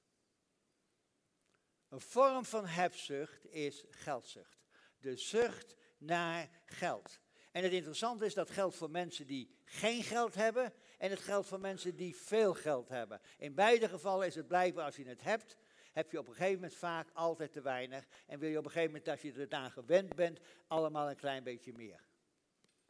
Een 1.90 2.02
vorm 2.02 2.46
van 2.46 2.66
hebzucht 2.66 3.46
is 3.46 3.86
geldzucht. 3.90 4.66
De 4.98 5.16
zucht 5.18 5.76
naar 5.98 6.50
geld. 6.66 7.20
En 7.52 7.64
het 7.64 7.72
interessante 7.72 8.26
is 8.26 8.34
dat 8.34 8.50
geldt 8.50 8.76
voor 8.76 8.92
mensen 8.92 9.28
die 9.28 9.56
geen 9.64 10.04
geld 10.04 10.36
hebben 10.36 10.74
en 10.98 11.10
het 11.10 11.20
geldt 11.20 11.48
voor 11.48 11.60
mensen 11.60 11.96
die 11.96 12.16
veel 12.16 12.54
geld 12.54 12.90
hebben. 12.90 13.22
In 13.38 13.56
beide 13.56 13.90
gevallen 13.90 14.28
is 14.28 14.36
het 14.36 14.48
blijkbaar 14.48 14.86
als 14.86 14.96
je 14.96 15.08
het 15.08 15.24
hebt, 15.24 15.58
heb 15.96 16.12
je 16.12 16.20
op 16.20 16.28
een 16.28 16.34
gegeven 16.34 16.56
moment 16.56 16.76
vaak 16.76 17.10
altijd 17.14 17.52
te 17.52 17.62
weinig. 17.62 18.06
En 18.26 18.40
wil 18.40 18.50
je 18.50 18.58
op 18.58 18.66
een 18.66 18.72
gegeven 18.72 18.92
moment, 18.92 19.10
als 19.10 19.22
je 19.22 19.48
eraan 19.48 19.72
gewend 19.72 20.16
bent, 20.16 20.40
allemaal 20.68 21.10
een 21.10 21.16
klein 21.16 21.44
beetje 21.44 21.74
meer. 21.74 22.04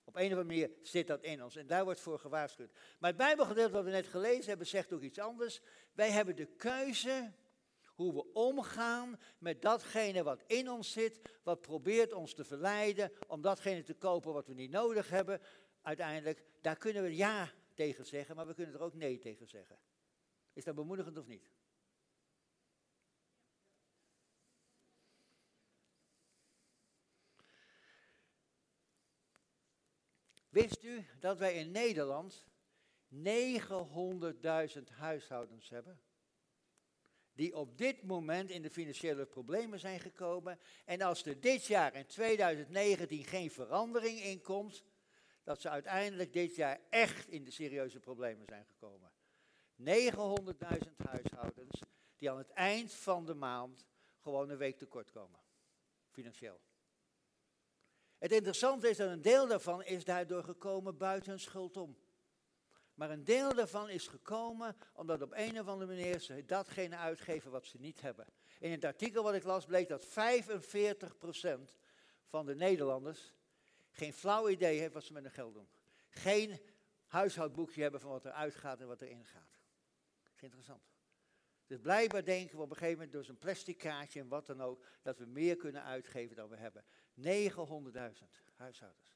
Op 0.03 0.15
een 0.15 0.25
of 0.25 0.31
andere 0.31 0.43
manier 0.43 0.71
zit 0.81 1.07
dat 1.07 1.21
in 1.21 1.43
ons 1.43 1.55
en 1.55 1.67
daar 1.67 1.83
wordt 1.83 1.99
voor 1.99 2.19
gewaarschuwd. 2.19 2.71
Maar 2.99 3.09
het 3.09 3.19
Bijbelgedeelte 3.19 3.71
wat 3.71 3.83
we 3.83 3.89
net 3.89 4.07
gelezen 4.07 4.45
hebben 4.45 4.67
zegt 4.67 4.93
ook 4.93 5.01
iets 5.01 5.19
anders. 5.19 5.61
Wij 5.93 6.11
hebben 6.11 6.35
de 6.35 6.45
keuze 6.45 7.31
hoe 7.85 8.13
we 8.13 8.33
omgaan 8.33 9.19
met 9.37 9.61
datgene 9.61 10.23
wat 10.23 10.43
in 10.47 10.69
ons 10.69 10.91
zit, 10.91 11.19
wat 11.43 11.61
probeert 11.61 12.13
ons 12.13 12.33
te 12.33 12.43
verleiden 12.43 13.11
om 13.27 13.41
datgene 13.41 13.83
te 13.83 13.93
kopen 13.93 14.33
wat 14.33 14.47
we 14.47 14.53
niet 14.53 14.71
nodig 14.71 15.09
hebben. 15.09 15.41
Uiteindelijk, 15.81 16.43
daar 16.61 16.77
kunnen 16.77 17.03
we 17.03 17.15
ja 17.15 17.51
tegen 17.73 18.05
zeggen, 18.05 18.35
maar 18.35 18.47
we 18.47 18.53
kunnen 18.53 18.73
er 18.73 18.81
ook 18.81 18.93
nee 18.93 19.17
tegen 19.17 19.47
zeggen. 19.47 19.79
Is 20.53 20.63
dat 20.63 20.75
bemoedigend 20.75 21.17
of 21.17 21.27
niet? 21.27 21.49
Wist 30.55 30.83
u 30.83 31.05
dat 31.19 31.37
wij 31.37 31.53
in 31.53 31.71
Nederland 31.71 32.45
900.000 33.13 33.17
huishoudens 34.91 35.69
hebben? 35.69 35.99
Die 37.33 37.55
op 37.55 37.77
dit 37.77 38.03
moment 38.03 38.49
in 38.49 38.61
de 38.61 38.69
financiële 38.69 39.25
problemen 39.25 39.79
zijn 39.79 39.99
gekomen. 39.99 40.59
En 40.85 41.01
als 41.01 41.25
er 41.25 41.39
dit 41.39 41.65
jaar 41.65 41.95
in 41.95 42.05
2019 42.05 43.23
geen 43.23 43.51
verandering 43.51 44.19
in 44.19 44.41
komt, 44.41 44.83
dat 45.43 45.61
ze 45.61 45.69
uiteindelijk 45.69 46.33
dit 46.33 46.55
jaar 46.55 46.79
echt 46.89 47.27
in 47.27 47.43
de 47.43 47.51
serieuze 47.51 47.99
problemen 47.99 48.45
zijn 48.45 48.65
gekomen. 48.65 49.11
900.000 49.81 50.95
huishoudens 50.95 51.81
die 52.15 52.31
aan 52.31 52.37
het 52.37 52.51
eind 52.51 52.93
van 52.93 53.25
de 53.25 53.33
maand 53.33 53.87
gewoon 54.19 54.49
een 54.49 54.57
week 54.57 54.77
tekort 54.77 55.11
komen. 55.11 55.39
Financieel. 56.11 56.59
Het 58.17 58.31
interessante 58.31 58.89
is 58.89 58.97
dat 58.97 59.09
een 59.09 59.21
deel 59.21 59.47
daarvan 59.47 59.83
is 59.83 60.03
daardoor 60.03 60.43
gekomen 60.43 60.97
buiten 60.97 61.29
hun 61.29 61.39
schuld 61.39 61.77
om. 61.77 61.97
Maar 62.93 63.09
een 63.09 63.23
deel 63.23 63.53
daarvan 63.53 63.89
is 63.89 64.07
gekomen 64.07 64.75
omdat 64.93 65.21
op 65.21 65.31
een 65.35 65.59
of 65.59 65.67
andere 65.67 65.95
manier 65.95 66.19
ze 66.19 66.45
datgene 66.45 66.97
uitgeven 66.97 67.51
wat 67.51 67.65
ze 67.65 67.77
niet 67.79 68.01
hebben. 68.01 68.25
In 68.59 68.71
het 68.71 68.83
artikel 68.83 69.23
wat 69.23 69.33
ik 69.33 69.43
las 69.43 69.65
bleek 69.65 69.87
dat 69.87 70.05
45% 70.05 70.09
van 72.25 72.45
de 72.45 72.55
Nederlanders 72.55 73.33
geen 73.91 74.13
flauw 74.13 74.49
idee 74.49 74.79
heeft 74.79 74.93
wat 74.93 75.03
ze 75.03 75.13
met 75.13 75.23
hun 75.23 75.31
geld 75.31 75.53
doen. 75.53 75.67
Geen 76.09 76.59
huishoudboekje 77.05 77.81
hebben 77.81 77.99
van 77.99 78.11
wat 78.11 78.25
er 78.25 78.31
uitgaat 78.31 78.79
en 78.79 78.87
wat 78.87 79.01
erin 79.01 79.25
gaat. 79.25 79.59
Dat 80.23 80.33
is 80.35 80.41
interessant. 80.41 80.83
Dus 81.67 81.79
blijkbaar 81.79 82.23
denken 82.23 82.57
we 82.57 82.63
op 82.63 82.69
een 82.69 82.75
gegeven 82.75 82.97
moment 82.97 83.13
door 83.13 83.23
zo'n 83.23 83.37
plastic 83.37 83.77
kaartje 83.77 84.19
en 84.19 84.27
wat 84.27 84.45
dan 84.45 84.61
ook, 84.61 84.85
dat 85.01 85.17
we 85.17 85.25
meer 85.25 85.55
kunnen 85.55 85.83
uitgeven 85.83 86.35
dan 86.35 86.49
we 86.49 86.55
hebben. 86.55 86.85
900.000 87.15 87.23
huishoudens. 88.55 89.15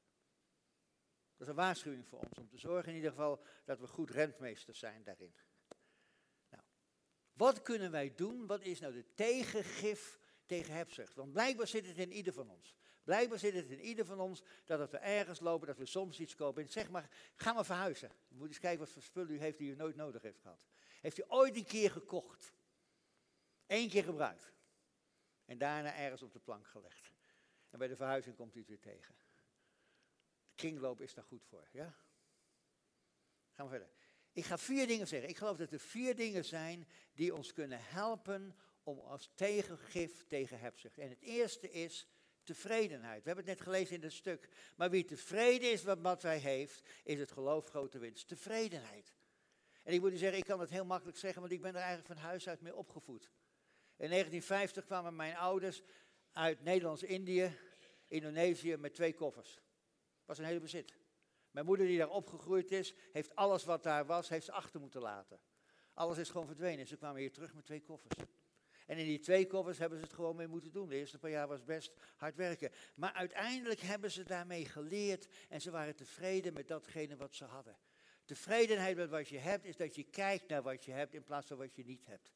Dat 1.40 1.48
is 1.48 1.48
een 1.48 1.56
waarschuwing 1.56 2.08
voor 2.08 2.20
ons 2.20 2.38
om 2.38 2.50
te 2.50 2.58
zorgen 2.58 2.90
in 2.90 2.96
ieder 2.96 3.12
geval 3.12 3.44
dat 3.66 3.80
we 3.80 3.88
goed 3.88 4.10
rentmeesters 4.10 4.80
zijn 4.80 5.04
daarin. 5.04 5.34
Nou, 6.50 6.64
wat 7.34 7.62
kunnen 7.62 7.92
wij 7.92 8.16
doen? 8.16 8.48
Wat 8.48 8.62
is 8.62 8.80
nou 8.80 8.94
de 8.94 9.14
tegengif 9.14 10.20
tegen 10.46 10.74
hebzucht? 10.74 11.16
Want 11.16 11.32
blijkbaar 11.32 11.68
zit 11.68 11.86
het 11.86 11.98
in 11.98 12.12
ieder 12.12 12.34
van 12.34 12.50
ons. 12.50 12.76
Blijkbaar 13.04 13.40
zit 13.40 13.54
het 13.54 13.70
in 13.70 13.80
ieder 13.80 14.06
van 14.06 14.20
ons 14.20 14.44
dat 14.66 14.92
we 14.92 14.98
ergens 14.98 15.40
lopen, 15.40 15.68
dat 15.68 15.78
we 15.78 15.86
soms 15.86 16.20
iets 16.20 16.36
kopen. 16.36 16.64
En 16.64 16.70
zeg 16.70 16.90
maar, 16.90 17.10
ga 17.36 17.54
maar 17.54 17.66
verhuizen. 17.66 18.10
We 18.10 18.16
moeten 18.30 18.48
eens 18.48 18.60
kijken 18.60 18.80
wat 18.80 18.90
voor 18.90 19.02
spullen 19.02 19.32
u 19.32 19.40
heeft 19.40 19.58
die 19.58 19.72
u 19.72 19.76
nooit 19.76 19.96
nodig 19.96 20.22
heeft 20.22 20.40
gehad. 20.40 20.66
Heeft 21.02 21.20
u 21.20 21.24
ooit 21.28 21.56
een 21.56 21.66
keer 21.66 21.92
gekocht? 21.92 22.54
Eén 23.68 23.90
keer 23.90 24.04
gebruikt. 24.04 24.54
En 25.46 25.58
daarna 25.58 25.96
ergens 25.96 26.22
op 26.22 26.34
de 26.34 26.40
plank 26.40 26.68
gelegd. 26.68 27.12
En 27.70 27.80
bij 27.80 27.88
de 27.88 27.96
verhuizing 27.96 28.36
komt 28.36 28.56
u 28.56 28.60
het 28.60 28.68
weer 28.68 28.80
tegen. 28.80 29.16
De 30.48 30.56
kringloop 30.56 31.02
is 31.02 31.14
daar 31.14 31.24
goed 31.24 31.46
voor, 31.46 31.70
ja? 31.72 31.96
Gaan 33.52 33.66
we 33.66 33.72
verder. 33.72 33.90
Ik 34.32 34.46
ga 34.46 34.58
vier 34.58 34.88
dingen 34.88 35.08
zeggen. 35.08 35.30
Ik 35.30 35.38
geloof 35.38 35.58
dat 35.58 35.72
er 35.72 35.80
vier 35.80 36.16
dingen 36.16 36.46
zijn 36.46 36.88
die 37.14 37.36
ons 37.36 37.54
kunnen 37.54 37.80
helpen 37.82 38.56
om 38.84 39.00
als 39.00 39.32
tegengif 39.36 40.26
tegen 40.28 40.60
hebzucht. 40.60 40.98
En 40.98 41.10
het 41.10 41.22
eerste 41.22 41.72
is 41.72 42.08
tevredenheid. 42.44 43.24
We 43.24 43.28
hebben 43.30 43.46
het 43.46 43.58
net 43.58 43.68
gelezen 43.68 43.96
in 43.96 44.04
het 44.04 44.14
stuk. 44.14 44.50
Maar 44.76 44.90
wie 44.90 45.06
tevreden 45.06 45.72
is 45.72 45.82
met 45.82 46.02
wat 46.02 46.22
hij 46.22 46.38
heeft, 46.38 46.90
is 47.04 47.20
het 47.20 47.32
geloof 47.32 47.68
grote 47.70 47.98
winst. 47.98 48.28
Tevredenheid. 48.28 49.14
En 49.84 49.94
ik 49.94 50.00
moet 50.00 50.12
u 50.12 50.18
zeggen, 50.18 50.38
ik 50.38 50.46
kan 50.46 50.60
het 50.60 50.70
heel 50.70 50.86
makkelijk 50.86 51.18
zeggen, 51.18 51.42
want 51.42 51.54
ik 51.54 51.62
ben 51.62 51.76
er 51.76 51.82
eigenlijk 51.82 52.08
van 52.08 52.18
huis 52.18 52.48
uit 52.48 52.62
mee 52.62 52.76
opgevoed. 52.76 53.32
In 53.98 54.10
1950 54.10 54.86
kwamen 54.86 55.16
mijn 55.16 55.36
ouders 55.36 55.82
uit 56.34 56.64
Nederlands-Indië, 56.64 57.58
Indonesië 58.08 58.78
met 58.78 58.94
twee 58.94 59.14
koffers. 59.14 59.62
Was 60.26 60.38
een 60.38 60.46
hele 60.46 60.60
bezit. 60.60 60.98
Mijn 61.52 61.66
moeder 61.66 61.86
die 61.86 61.98
daar 61.98 62.10
opgegroeid 62.10 62.72
is, 62.72 62.94
heeft 63.12 63.36
alles 63.36 63.66
wat 63.66 63.84
daar 63.84 64.06
was, 64.06 64.30
heeft 64.30 64.50
achter 64.50 64.80
moeten 64.80 65.02
laten. 65.02 65.40
Alles 65.94 66.18
is 66.18 66.30
gewoon 66.30 66.48
verdwenen. 66.48 66.88
Ze 66.88 66.98
kwamen 66.98 67.22
hier 67.22 67.32
terug 67.32 67.54
met 67.54 67.66
twee 67.66 67.82
koffers. 67.82 68.16
En 68.86 68.98
in 68.98 69.06
die 69.06 69.20
twee 69.20 69.48
koffers 69.48 69.78
hebben 69.78 69.98
ze 69.98 70.04
het 70.04 70.14
gewoon 70.14 70.36
mee 70.36 70.48
moeten 70.48 70.72
doen. 70.72 70.90
De 70.90 70.96
eerste 70.96 71.18
paar 71.18 71.30
jaar 71.30 71.48
was 71.48 71.64
best 71.64 71.94
hard 72.16 72.36
werken. 72.36 72.72
Maar 72.96 73.14
uiteindelijk 73.14 73.80
hebben 73.80 74.12
ze 74.12 74.24
daarmee 74.24 74.66
geleerd 74.66 75.28
en 75.50 75.62
ze 75.62 75.72
waren 75.72 75.96
tevreden 75.96 76.54
met 76.54 76.68
datgene 76.68 77.16
wat 77.16 77.36
ze 77.36 77.46
hadden. 77.46 77.78
Tevredenheid 78.26 78.96
met 78.96 79.10
wat 79.10 79.28
je 79.28 79.38
hebt 79.38 79.66
is 79.66 79.78
dat 79.78 79.96
je 79.96 80.04
kijkt 80.04 80.48
naar 80.48 80.62
wat 80.62 80.86
je 80.86 80.92
hebt 80.92 81.14
in 81.14 81.24
plaats 81.24 81.48
van 81.48 81.58
wat 81.58 81.76
je 81.76 81.86
niet 81.86 82.06
hebt. 82.06 82.34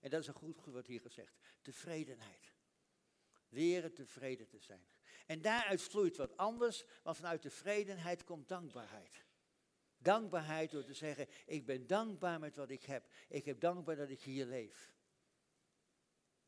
En 0.00 0.10
dat 0.10 0.20
is 0.20 0.26
een 0.26 0.34
goed 0.34 0.64
wat 0.64 0.86
hier 0.86 1.00
gezegd. 1.00 1.36
Tevredenheid. 1.62 2.53
Leren 3.54 3.94
tevreden 3.94 4.48
te 4.48 4.58
zijn. 4.58 4.86
En 5.26 5.40
daaruit 5.40 5.82
vloeit 5.82 6.16
wat 6.16 6.36
anders, 6.36 6.84
want 7.02 7.16
vanuit 7.16 7.42
tevredenheid 7.42 8.24
komt 8.24 8.48
dankbaarheid. 8.48 9.24
Dankbaarheid 9.98 10.70
door 10.70 10.84
te 10.84 10.94
zeggen, 10.94 11.28
ik 11.46 11.66
ben 11.66 11.86
dankbaar 11.86 12.40
met 12.40 12.56
wat 12.56 12.70
ik 12.70 12.84
heb. 12.84 13.08
Ik 13.28 13.44
heb 13.44 13.60
dankbaar 13.60 13.96
dat 13.96 14.08
ik 14.08 14.20
hier 14.20 14.46
leef. 14.46 14.92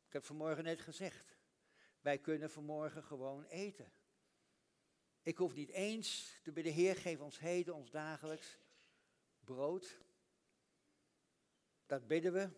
Ik 0.07 0.13
heb 0.13 0.25
vanmorgen 0.25 0.63
net 0.63 0.81
gezegd, 0.81 1.37
wij 2.01 2.17
kunnen 2.17 2.49
vanmorgen 2.49 3.03
gewoon 3.03 3.45
eten. 3.45 3.91
Ik 5.21 5.37
hoef 5.37 5.53
niet 5.53 5.69
eens 5.69 6.39
te 6.43 6.51
bidden, 6.51 6.73
Heer, 6.73 6.95
geef 6.95 7.19
ons 7.19 7.39
heden, 7.39 7.75
ons 7.75 7.91
dagelijks 7.91 8.59
brood. 9.43 9.97
Dat 11.85 12.07
bidden 12.07 12.33
we. 12.33 12.49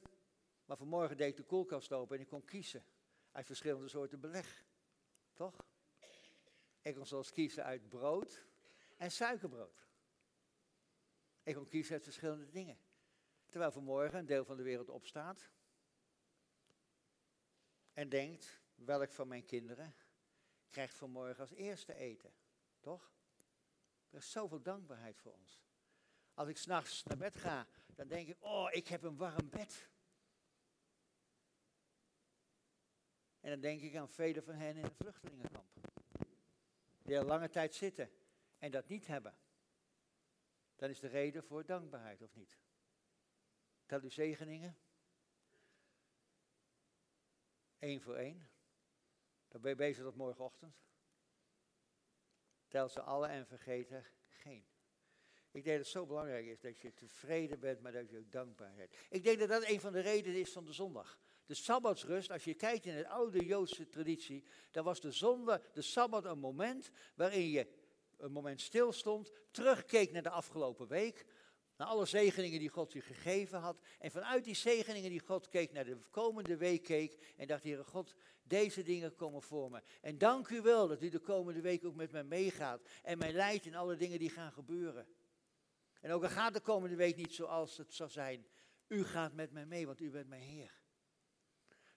Maar 0.66 0.78
vanmorgen 0.78 1.18
deed 1.18 1.30
ik 1.30 1.36
de 1.36 1.44
koelkast 1.44 1.92
open 1.92 2.16
en 2.16 2.22
ik 2.22 2.28
kon 2.28 2.46
kiezen 2.46 2.84
uit 3.32 3.46
verschillende 3.46 3.88
soorten 3.88 4.20
beleg. 4.20 4.66
Toch? 5.34 5.66
Ik 6.82 6.96
kon 6.96 7.06
zelfs 7.06 7.32
kiezen 7.32 7.64
uit 7.64 7.90
brood 7.90 8.46
en 8.98 9.12
suikerbrood. 9.12 9.88
Ik 11.44 11.56
kon 11.56 11.68
kiezen 11.68 11.94
uit 11.94 12.04
verschillende 12.04 12.50
dingen. 12.50 12.80
Terwijl 13.46 13.72
vanmorgen 13.72 14.20
een 14.20 14.26
deel 14.26 14.46
van 14.46 14.58
de 14.58 14.64
wereld 14.64 14.90
opstaat 14.90 15.50
en 17.94 18.10
denkt, 18.10 18.62
welk 18.76 19.12
van 19.12 19.28
mijn 19.28 19.46
kinderen 19.46 19.96
krijgt 20.70 20.96
vanmorgen 20.96 21.40
als 21.40 21.52
eerste 21.52 21.96
eten? 21.96 22.34
Toch? 22.80 23.12
Er 24.10 24.18
is 24.18 24.32
zoveel 24.32 24.62
dankbaarheid 24.62 25.20
voor 25.20 25.34
ons. 25.34 25.62
Als 26.34 26.48
ik 26.48 26.58
s'nachts 26.58 27.04
naar 27.04 27.18
bed 27.18 27.38
ga, 27.38 27.68
dan 27.96 28.08
denk 28.08 28.28
ik, 28.28 28.38
oh, 28.40 28.68
ik 28.72 28.88
heb 28.88 29.04
een 29.04 29.18
warm 29.18 29.50
bed. 29.50 29.90
En 33.40 33.50
dan 33.50 33.60
denk 33.60 33.82
ik 33.82 33.96
aan 33.96 34.10
velen 34.10 34.44
van 34.44 34.56
hen 34.56 34.76
in 34.76 34.84
het 34.84 34.96
vluchtelingenkamp. 34.96 35.68
Die 37.02 37.20
al 37.20 37.26
lange 37.26 37.50
tijd 37.50 37.76
zitten 37.76 38.12
en 38.58 38.72
dat 38.72 38.88
niet 38.88 39.08
hebben. 39.08 39.38
Dan 40.76 40.90
is 40.90 41.00
de 41.00 41.08
reden 41.08 41.44
voor 41.44 41.66
dankbaarheid, 41.66 42.22
of 42.22 42.36
niet? 42.36 42.58
Tel 43.86 44.02
uw 44.02 44.10
zegeningen. 44.10 44.78
Eén 47.80 48.02
voor 48.02 48.16
één. 48.16 48.50
Dan 49.48 49.62
ben 49.62 49.70
je 49.70 49.76
bezig 49.76 50.04
tot 50.04 50.16
morgenochtend. 50.16 50.84
Tel 52.68 52.90
ze 52.90 53.02
alle 53.02 53.28
en 53.28 53.48
vergeet 53.48 53.92
er 53.92 54.12
geen. 54.28 54.66
Ik 55.52 55.64
denk 55.64 55.78
dat 55.78 55.86
het 55.86 55.88
zo 55.88 56.06
belangrijk 56.06 56.46
is 56.46 56.60
dat 56.60 56.80
je 56.80 56.94
tevreden 56.94 57.60
bent, 57.60 57.82
maar 57.82 57.92
dat 57.92 58.10
je 58.10 58.18
ook 58.18 58.32
dankbaar 58.32 58.74
bent. 58.76 58.96
Ik 59.10 59.24
denk 59.24 59.40
dat 59.40 59.50
dat 59.50 59.68
een 59.68 59.80
van 59.80 59.94
de 59.94 60.00
redenen 60.00 60.40
is 60.40 60.52
van 60.52 60.66
de 60.66 60.74
zondag. 60.74 61.20
De 61.50 61.56
Sabbatsrust, 61.56 62.32
als 62.32 62.44
je 62.44 62.54
kijkt 62.54 62.86
in 62.86 62.96
de 62.96 63.08
oude 63.08 63.46
Joodse 63.46 63.88
traditie, 63.88 64.44
dan 64.72 64.84
was 64.84 65.00
de 65.00 65.12
zonde, 65.12 65.62
de 65.74 65.82
Sabbat 65.82 66.26
een 66.26 66.40
moment 66.40 66.90
waarin 67.16 67.50
je 67.50 67.68
een 68.18 68.32
moment 68.32 68.62
stilstond, 68.62 69.32
terugkeek 69.52 70.12
naar 70.12 70.22
de 70.24 70.30
afgelopen 70.30 70.88
week, 70.88 71.26
naar 71.78 71.88
alle 71.88 72.06
zegeningen 72.06 72.60
die 72.60 72.70
God 72.70 72.94
je 72.94 73.02
gegeven 73.02 73.60
had. 73.60 73.80
En 74.00 74.12
vanuit 74.12 74.44
die 74.44 74.56
zegeningen 74.56 75.10
die 75.10 75.20
God 75.20 75.50
keek 75.50 75.72
naar 75.72 75.86
de 75.86 75.98
komende 76.12 76.58
week 76.58 76.84
keek 76.84 77.34
en 77.38 77.48
dacht, 77.48 77.64
Heere 77.64 77.84
God, 77.84 78.16
deze 78.44 78.84
dingen 78.84 79.16
komen 79.16 79.42
voor 79.42 79.72
me. 79.72 79.82
En 80.02 80.18
dank 80.18 80.50
u 80.50 80.62
wel 80.62 80.88
dat 80.88 81.02
u 81.02 81.10
de 81.10 81.20
komende 81.20 81.62
week 81.62 81.86
ook 81.86 81.96
met 81.96 82.12
mij 82.12 82.24
meegaat 82.24 82.82
en 83.04 83.18
mij 83.18 83.34
leidt 83.34 83.66
in 83.66 83.76
alle 83.76 83.96
dingen 83.96 84.20
die 84.20 84.30
gaan 84.30 84.52
gebeuren. 84.52 85.08
En 86.02 86.12
ook 86.12 86.24
al 86.24 86.30
gaat 86.30 86.54
de 86.54 86.60
komende 86.62 86.96
week 86.96 87.16
niet 87.16 87.34
zoals 87.34 87.78
het 87.78 87.94
zal 87.94 88.10
zijn, 88.10 88.48
u 88.88 89.04
gaat 89.04 89.34
met 89.34 89.52
mij 89.52 89.66
mee, 89.66 89.86
want 89.86 90.02
u 90.02 90.10
bent 90.10 90.28
mijn 90.28 90.42
Heer. 90.42 90.80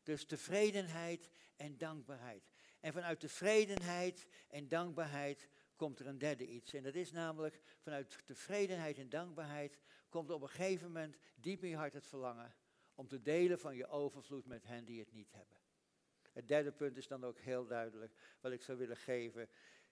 Dus 0.02 0.24
tevredenheid 0.24 1.30
en 1.56 1.78
dankbaarheid. 1.78 2.50
En 2.80 2.92
vanuit 2.92 3.20
tevredenheid 3.20 4.26
en 4.48 4.68
dankbaarheid 4.68 5.48
komt 5.76 5.98
er 5.98 6.06
een 6.06 6.18
derde 6.18 6.46
iets. 6.46 6.72
En 6.72 6.82
dat 6.82 6.94
is 6.94 7.12
namelijk 7.12 7.60
vanuit 7.80 8.18
tevredenheid 8.24 8.98
en 8.98 9.08
dankbaarheid 9.08 9.78
komt 10.08 10.30
op 10.30 10.42
een 10.42 10.48
gegeven 10.48 10.86
moment 10.86 11.16
diep 11.34 11.62
in 11.62 11.68
je 11.68 11.76
hart 11.76 11.92
het 11.92 12.06
verlangen 12.06 12.54
om 12.94 13.08
te 13.08 13.22
delen 13.22 13.58
van 13.58 13.76
je 13.76 13.88
overvloed 13.88 14.46
met 14.46 14.64
hen 14.64 14.84
die 14.84 15.00
het 15.00 15.12
niet 15.12 15.32
hebben. 15.32 15.56
Het 16.32 16.48
derde 16.48 16.72
punt 16.72 16.96
is 16.96 17.06
dan 17.06 17.24
ook 17.24 17.38
heel 17.38 17.66
duidelijk 17.66 18.12
wat 18.40 18.52
ik 18.52 18.62
zou 18.62 18.78
willen 18.78 18.96
geven, 18.96 19.48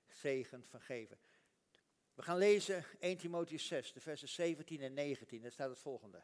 zegend 0.07 0.69
van 0.69 0.81
geven. 0.81 1.19
We 2.15 2.23
gaan 2.23 2.39
lezen 2.39 2.85
1 2.99 3.17
Timotheus 3.17 3.67
6, 3.67 3.93
de 3.93 4.01
versen 4.01 4.29
17 4.29 4.81
en 4.81 4.95
19. 4.95 5.43
Daar 5.43 5.53
staat 5.53 5.71
het 5.71 5.79
volgende. 5.79 6.23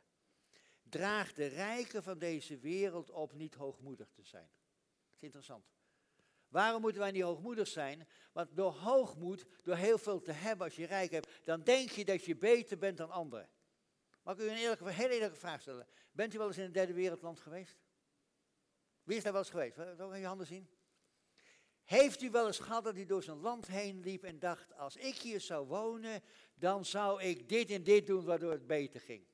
Draag 0.89 1.33
de 1.33 1.47
rijken 1.47 2.03
van 2.03 2.19
deze 2.19 2.59
wereld 2.59 3.11
op 3.11 3.33
niet 3.33 3.55
hoogmoedig 3.55 4.11
te 4.11 4.23
zijn. 4.23 4.51
Dat 5.07 5.15
is 5.17 5.23
interessant. 5.23 5.65
Waarom 6.49 6.81
moeten 6.81 7.01
wij 7.01 7.11
niet 7.11 7.23
hoogmoedig 7.23 7.69
zijn? 7.69 8.09
Want 8.33 8.57
door 8.57 8.73
hoogmoed, 8.73 9.45
door 9.63 9.77
heel 9.77 9.99
veel 9.99 10.21
te 10.21 10.33
hebben 10.33 10.67
als 10.67 10.77
je 10.77 10.87
rijk 10.87 11.11
hebt, 11.11 11.29
dan 11.45 11.63
denk 11.63 11.91
je 11.91 12.05
dat 12.05 12.25
je 12.25 12.37
beter 12.37 12.79
bent 12.79 12.97
dan 12.97 13.11
anderen. 13.11 13.49
Mag 14.23 14.35
ik 14.35 14.41
u 14.41 14.49
een 14.49 14.57
eerlijke, 14.57 14.91
heel 14.91 15.09
eerlijke 15.09 15.37
vraag 15.37 15.61
stellen? 15.61 15.87
Bent 16.13 16.35
u 16.35 16.39
wel 16.39 16.47
eens 16.47 16.59
in 16.59 16.65
een 16.65 16.73
derde 16.73 16.93
wereldland 16.93 17.41
geweest? 17.41 17.77
Wie 19.03 19.17
is 19.17 19.23
daar 19.23 19.33
wel 19.33 19.41
eens 19.41 19.51
geweest? 19.51 19.77
Wil 19.77 20.15
je 20.15 20.27
handen 20.27 20.47
zien? 20.47 20.69
Heeft 21.85 22.23
u 22.23 22.31
wel 22.31 22.47
eens 22.47 22.59
gehad 22.59 22.85
dat 22.85 22.97
u 22.97 23.05
door 23.05 23.23
zijn 23.23 23.41
land 23.41 23.67
heen 23.67 24.01
liep 24.01 24.25
en 24.25 24.39
dacht, 24.39 24.77
als 24.77 24.97
ik 24.97 25.17
hier 25.17 25.41
zou 25.41 25.67
wonen, 25.67 26.23
dan 26.55 26.85
zou 26.85 27.23
ik 27.23 27.49
dit 27.49 27.71
en 27.71 27.83
dit 27.83 28.07
doen 28.07 28.25
waardoor 28.25 28.51
het 28.51 28.67
beter 28.67 29.01
ging? 29.01 29.27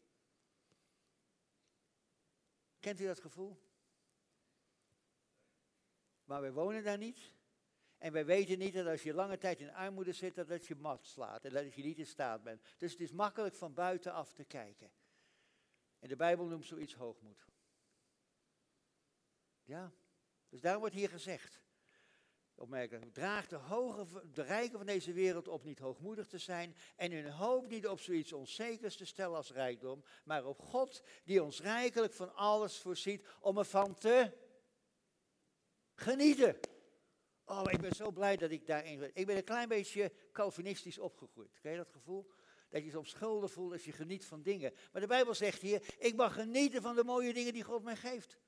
Kent 2.83 3.01
u 3.01 3.07
dat 3.07 3.21
gevoel? 3.21 3.59
Maar 6.25 6.41
wij 6.41 6.53
wonen 6.53 6.85
daar 6.85 6.99
niet. 6.99 7.33
En 7.99 8.13
wij 8.13 8.25
weten 8.25 8.59
niet 8.59 8.75
dat 8.75 8.87
als 8.87 9.03
je 9.03 9.15
lange 9.15 9.39
tijd 9.39 9.61
in 9.61 9.73
armoede 9.73 10.13
zit, 10.13 10.35
dat 10.35 10.49
het 10.49 10.67
je 10.67 10.75
mat 10.75 11.07
slaat. 11.07 11.45
En 11.45 11.53
dat 11.53 11.75
je 11.75 11.83
niet 11.83 11.99
in 11.99 12.07
staat 12.07 12.43
bent. 12.43 12.63
Dus 12.79 12.93
het 12.93 13.01
is 13.01 13.13
makkelijk 13.13 13.55
van 13.55 13.75
buitenaf 13.75 14.33
te 14.33 14.45
kijken. 14.45 14.91
En 15.99 16.09
de 16.09 16.17
Bijbel 16.17 16.47
noemt 16.47 16.67
zoiets 16.67 16.95
hoogmoed. 16.95 17.47
Ja, 19.63 19.93
dus 20.49 20.61
daarom 20.61 20.81
wordt 20.81 20.97
hier 20.97 21.09
gezegd 21.09 21.63
opmerkelijk. 22.63 23.13
Draag 23.13 23.49
de, 23.49 23.57
hoge, 23.57 24.07
de 24.33 24.43
rijken 24.43 24.77
van 24.77 24.87
deze 24.87 25.13
wereld 25.13 25.49
op 25.49 25.65
niet 25.65 25.79
hoogmoedig 25.79 26.27
te 26.27 26.39
zijn 26.39 26.77
en 26.97 27.13
hun 27.13 27.31
hoop 27.31 27.69
niet 27.69 27.89
op 27.89 28.01
zoiets 28.01 28.33
onzekers 28.33 28.97
te 28.97 29.05
stellen 29.05 29.37
als 29.37 29.53
rijkdom, 29.53 30.05
maar 30.25 30.45
op 30.45 30.61
God 30.61 31.03
die 31.25 31.43
ons 31.43 31.61
rijkelijk 31.61 32.13
van 32.13 32.35
alles 32.35 32.79
voorziet 32.79 33.27
om 33.41 33.59
ervan 33.59 33.95
te 33.95 34.33
genieten. 35.95 36.59
Oh, 37.45 37.65
ik 37.71 37.81
ben 37.81 37.95
zo 37.95 38.11
blij 38.11 38.37
dat 38.37 38.51
ik 38.51 38.67
daarin... 38.67 39.11
Ik 39.15 39.27
ben 39.27 39.37
een 39.37 39.45
klein 39.45 39.69
beetje 39.69 40.13
Calvinistisch 40.33 40.99
opgegroeid. 40.99 41.59
Ken 41.61 41.71
je 41.71 41.77
dat 41.77 41.91
gevoel? 41.91 42.33
Dat 42.69 42.85
je 42.85 42.91
soms 42.91 43.11
schuldig 43.11 43.53
voelt 43.53 43.73
als 43.73 43.85
je 43.85 43.93
geniet 43.93 44.25
van 44.25 44.43
dingen. 44.43 44.75
Maar 44.93 45.01
de 45.01 45.07
Bijbel 45.07 45.35
zegt 45.35 45.61
hier, 45.61 45.95
ik 45.99 46.17
mag 46.17 46.35
genieten 46.35 46.83
van 46.83 46.95
de 46.95 47.05
mooie 47.05 47.33
dingen 47.33 47.53
die 47.53 47.63
God 47.63 47.83
mij 47.83 47.97
geeft. 47.97 48.39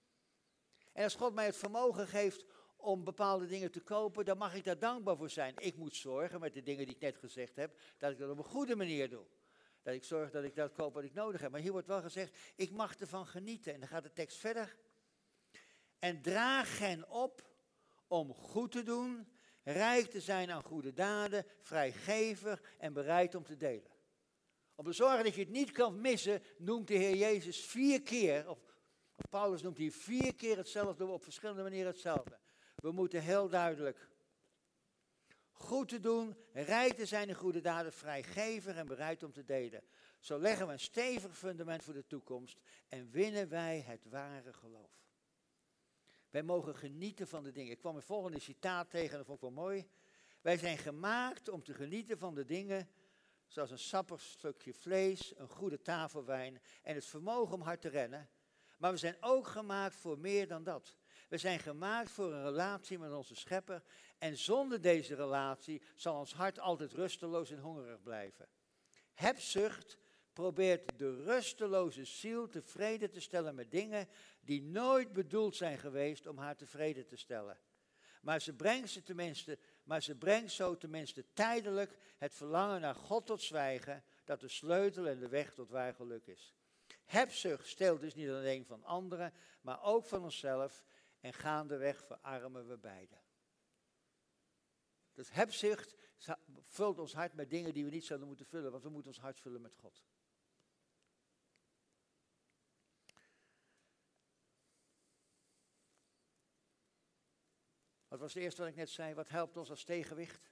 En 0.93 1.05
als 1.05 1.15
God 1.15 1.35
mij 1.35 1.47
het 1.47 1.57
vermogen 1.57 2.09
geeft 2.09 2.45
om 2.85 3.05
bepaalde 3.05 3.47
dingen 3.47 3.71
te 3.71 3.81
kopen, 3.81 4.25
dan 4.25 4.39
mag 4.39 4.55
ik 4.55 4.65
daar 4.65 4.79
dankbaar 4.79 5.17
voor 5.17 5.31
zijn. 5.31 5.55
Ik 5.59 5.77
moet 5.77 5.97
zorgen 5.97 6.41
met 6.41 6.55
de 6.55 6.63
dingen 6.63 6.87
die 6.87 6.95
ik 6.95 7.01
net 7.01 7.17
gezegd 7.17 7.57
heb, 7.57 7.81
dat 7.99 8.11
ik 8.11 8.19
dat 8.19 8.31
op 8.31 8.39
een 8.39 8.45
goede 8.45 8.77
manier 8.77 9.11
doe. 9.11 9.25
Dat 9.83 9.95
ik 9.95 10.05
zorg 10.05 10.31
dat 10.31 10.45
ik 10.45 10.55
dat 10.55 10.73
koop 10.73 10.95
wat 10.95 11.05
ik 11.05 11.15
nodig 11.15 11.41
heb. 11.41 11.51
Maar 11.51 11.61
hier 11.61 11.73
wordt 11.73 11.87
wel 11.87 12.03
gezegd, 12.03 12.37
ik 12.57 12.71
mag 12.71 12.97
ervan 12.97 13.27
genieten. 13.27 13.75
En 13.75 13.81
dan 13.81 13.89
gaat 13.89 14.03
de 14.03 14.13
tekst 14.13 14.39
verder. 14.39 14.77
En 15.99 16.23
draag 16.23 16.79
hen 16.79 17.09
op 17.09 17.51
om 18.07 18.33
goed 18.35 18.73
te 18.73 18.83
doen, 18.83 19.29
rijk 19.63 20.11
te 20.11 20.21
zijn 20.21 20.51
aan 20.51 20.63
goede 20.63 20.93
daden, 20.93 21.47
vrijgevig 21.61 22.63
en 22.79 22.93
bereid 22.93 23.35
om 23.35 23.45
te 23.45 23.57
delen. 23.57 23.93
Om 24.75 24.85
te 24.85 24.93
zorgen 24.93 25.25
dat 25.25 25.35
je 25.35 25.41
het 25.41 25.51
niet 25.51 25.71
kan 25.71 26.01
missen, 26.01 26.43
noemt 26.59 26.89
de 26.89 26.95
Heer 26.95 27.17
Jezus 27.17 27.65
vier 27.65 28.03
keer, 28.03 28.49
of, 28.49 28.59
of 29.15 29.29
Paulus 29.31 29.63
noemt 29.63 29.79
hij 29.79 29.91
vier 29.91 30.35
keer 30.35 30.57
hetzelfde, 30.57 31.07
op 31.07 31.23
verschillende 31.23 31.63
manieren 31.63 31.91
hetzelfde. 31.91 32.39
We 32.85 32.93
moeten 32.93 33.23
heel 33.23 33.49
duidelijk 33.49 34.09
goed 35.53 35.89
te 35.89 36.01
doen, 36.01 36.37
rijk 36.53 36.93
te 36.93 37.07
zijn 37.07 37.29
in 37.29 37.35
goede 37.35 37.61
daden, 37.61 37.93
vrijgevig 37.93 38.77
en 38.77 38.87
bereid 38.87 39.23
om 39.23 39.33
te 39.33 39.45
delen. 39.45 39.83
Zo 40.21 40.39
leggen 40.39 40.67
we 40.67 40.73
een 40.73 40.81
stevig 40.81 41.39
fundament 41.39 41.83
voor 41.83 41.95
de 41.95 42.07
toekomst 42.07 42.61
en 42.89 43.11
winnen 43.11 43.49
wij 43.49 43.81
het 43.81 44.05
ware 44.05 44.53
geloof. 44.53 45.09
Wij 46.31 46.43
mogen 46.43 46.77
genieten 46.77 47.29
van 47.29 47.43
de 47.43 47.53
dingen. 47.53 47.73
Ik 47.73 47.79
kwam 47.79 47.97
een 47.97 48.03
volgende 48.03 48.41
citaat 48.41 48.91
tegen, 48.91 49.17
dat 49.17 49.27
vond 49.27 49.43
ik 49.43 49.45
wel 49.45 49.65
mooi. 49.65 49.89
Wij 50.41 50.57
zijn 50.59 50.79
gemaakt 50.79 51.49
om 51.49 51.63
te 51.63 51.75
genieten 51.75 52.19
van 52.19 52.35
de 52.35 52.45
dingen 52.45 52.89
zoals 53.47 53.71
een 53.71 53.79
sappig 53.79 54.21
stukje 54.21 54.75
vlees, 54.75 55.33
een 55.37 55.49
goede 55.49 55.83
tafelwijn 55.83 56.61
en 56.83 56.95
het 56.95 57.07
vermogen 57.07 57.55
om 57.55 57.63
hard 57.63 57.81
te 57.81 57.89
rennen. 57.89 58.31
Maar 58.79 58.91
we 58.91 58.99
zijn 58.99 59.17
ook 59.21 59.47
gemaakt 59.47 59.95
voor 59.95 60.19
meer 60.19 60.49
dan 60.49 60.65
dat. 60.65 60.97
We 61.35 61.41
zijn 61.41 61.61
gemaakt 61.61 62.11
voor 62.11 62.33
een 62.33 62.45
relatie 62.45 62.99
met 62.99 63.13
onze 63.13 63.35
schepper 63.35 63.83
en 64.19 64.39
zonder 64.39 64.81
deze 64.81 65.15
relatie 65.15 65.83
zal 65.95 66.19
ons 66.19 66.35
hart 66.35 66.59
altijd 66.59 66.93
rusteloos 66.93 67.51
en 67.51 67.59
hongerig 67.59 68.03
blijven. 68.03 68.49
Hebzucht 69.15 69.99
probeert 70.33 70.99
de 70.99 71.25
rusteloze 71.25 72.05
ziel 72.05 72.49
tevreden 72.49 73.11
te 73.11 73.21
stellen 73.21 73.55
met 73.55 73.71
dingen 73.71 74.09
die 74.41 74.63
nooit 74.63 75.13
bedoeld 75.13 75.57
zijn 75.57 75.79
geweest 75.79 76.27
om 76.27 76.39
haar 76.39 76.57
tevreden 76.57 77.07
te 77.07 77.17
stellen. 77.17 77.59
Maar 78.23 78.41
ze 78.41 78.53
brengt, 78.53 78.91
ze 78.91 79.03
tenminste, 79.03 79.59
maar 79.85 80.03
ze 80.03 80.15
brengt 80.15 80.53
zo 80.53 80.77
tenminste 80.77 81.25
tijdelijk 81.33 81.99
het 82.19 82.35
verlangen 82.35 82.81
naar 82.81 82.95
God 82.95 83.27
tot 83.27 83.43
zwijgen, 83.43 84.05
dat 84.25 84.41
de 84.41 84.49
sleutel 84.49 85.07
en 85.07 85.19
de 85.19 85.29
weg 85.29 85.55
tot 85.55 85.71
waar 85.71 85.95
geluk 85.95 86.27
is. 86.27 86.55
Hebzucht 87.05 87.67
steelt 87.67 88.01
dus 88.01 88.15
niet 88.15 88.29
alleen 88.29 88.65
van 88.65 88.85
anderen, 88.85 89.33
maar 89.61 89.83
ook 89.83 90.07
van 90.07 90.23
onszelf 90.23 90.85
en 91.25 91.33
gaandeweg 91.33 92.05
verarmen 92.05 92.69
we 92.69 92.79
beiden. 92.79 93.23
Dus 95.13 95.31
hebzucht 95.31 95.97
vult 96.61 96.99
ons 96.99 97.15
hart 97.15 97.35
met 97.35 97.51
dingen 97.51 97.75
die 97.75 97.85
we 97.85 97.91
niet 97.91 98.05
zouden 98.05 98.29
moeten 98.29 98.47
vullen, 98.47 98.71
want 98.71 98.83
we 98.83 98.89
moeten 98.89 99.11
ons 99.11 99.21
hart 99.21 99.41
vullen 99.41 99.61
met 99.61 99.75
God. 99.75 100.05
Wat 108.09 108.21
was 108.21 108.35
het 108.35 108.43
eerste 108.43 108.61
wat 108.61 108.71
ik 108.71 108.77
net 108.77 108.91
zei? 108.91 109.15
Wat 109.15 109.29
helpt 109.29 109.57
ons 109.57 109.71
als 109.71 109.85
tegenwicht? 109.85 110.51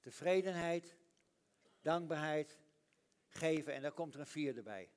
Tevredenheid, 0.00 0.96
dankbaarheid, 1.80 2.58
geven. 3.26 3.74
En 3.74 3.82
daar 3.82 3.92
komt 3.92 4.14
er 4.14 4.20
een 4.20 4.26
vierde 4.26 4.62
bij. 4.62 4.90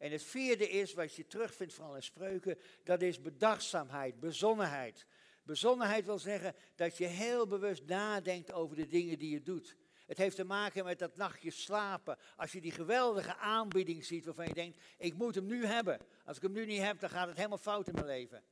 En 0.00 0.12
het 0.12 0.22
vierde 0.22 0.68
is, 0.68 0.94
wat 0.94 1.14
je 1.14 1.26
terugvindt 1.26 1.74
vooral 1.74 1.94
in 1.94 2.02
spreuken, 2.02 2.58
dat 2.84 3.02
is 3.02 3.20
bedachtzaamheid, 3.20 4.20
bezonnenheid. 4.20 5.06
Bezonnenheid 5.42 6.04
wil 6.04 6.18
zeggen 6.18 6.54
dat 6.74 6.96
je 6.96 7.06
heel 7.06 7.46
bewust 7.46 7.84
nadenkt 7.86 8.52
over 8.52 8.76
de 8.76 8.86
dingen 8.86 9.18
die 9.18 9.30
je 9.30 9.42
doet. 9.42 9.76
Het 10.06 10.18
heeft 10.18 10.36
te 10.36 10.44
maken 10.44 10.84
met 10.84 10.98
dat 10.98 11.16
nachtje 11.16 11.50
slapen. 11.50 12.18
Als 12.36 12.52
je 12.52 12.60
die 12.60 12.72
geweldige 12.72 13.36
aanbieding 13.36 14.04
ziet 14.04 14.24
waarvan 14.24 14.46
je 14.46 14.54
denkt, 14.54 14.78
ik 14.98 15.14
moet 15.14 15.34
hem 15.34 15.46
nu 15.46 15.64
hebben. 15.64 16.00
Als 16.24 16.36
ik 16.36 16.42
hem 16.42 16.52
nu 16.52 16.66
niet 16.66 16.82
heb, 16.82 17.00
dan 17.00 17.10
gaat 17.10 17.28
het 17.28 17.36
helemaal 17.36 17.58
fout 17.58 17.88
in 17.88 17.94
mijn 17.94 18.06
leven. 18.06 18.44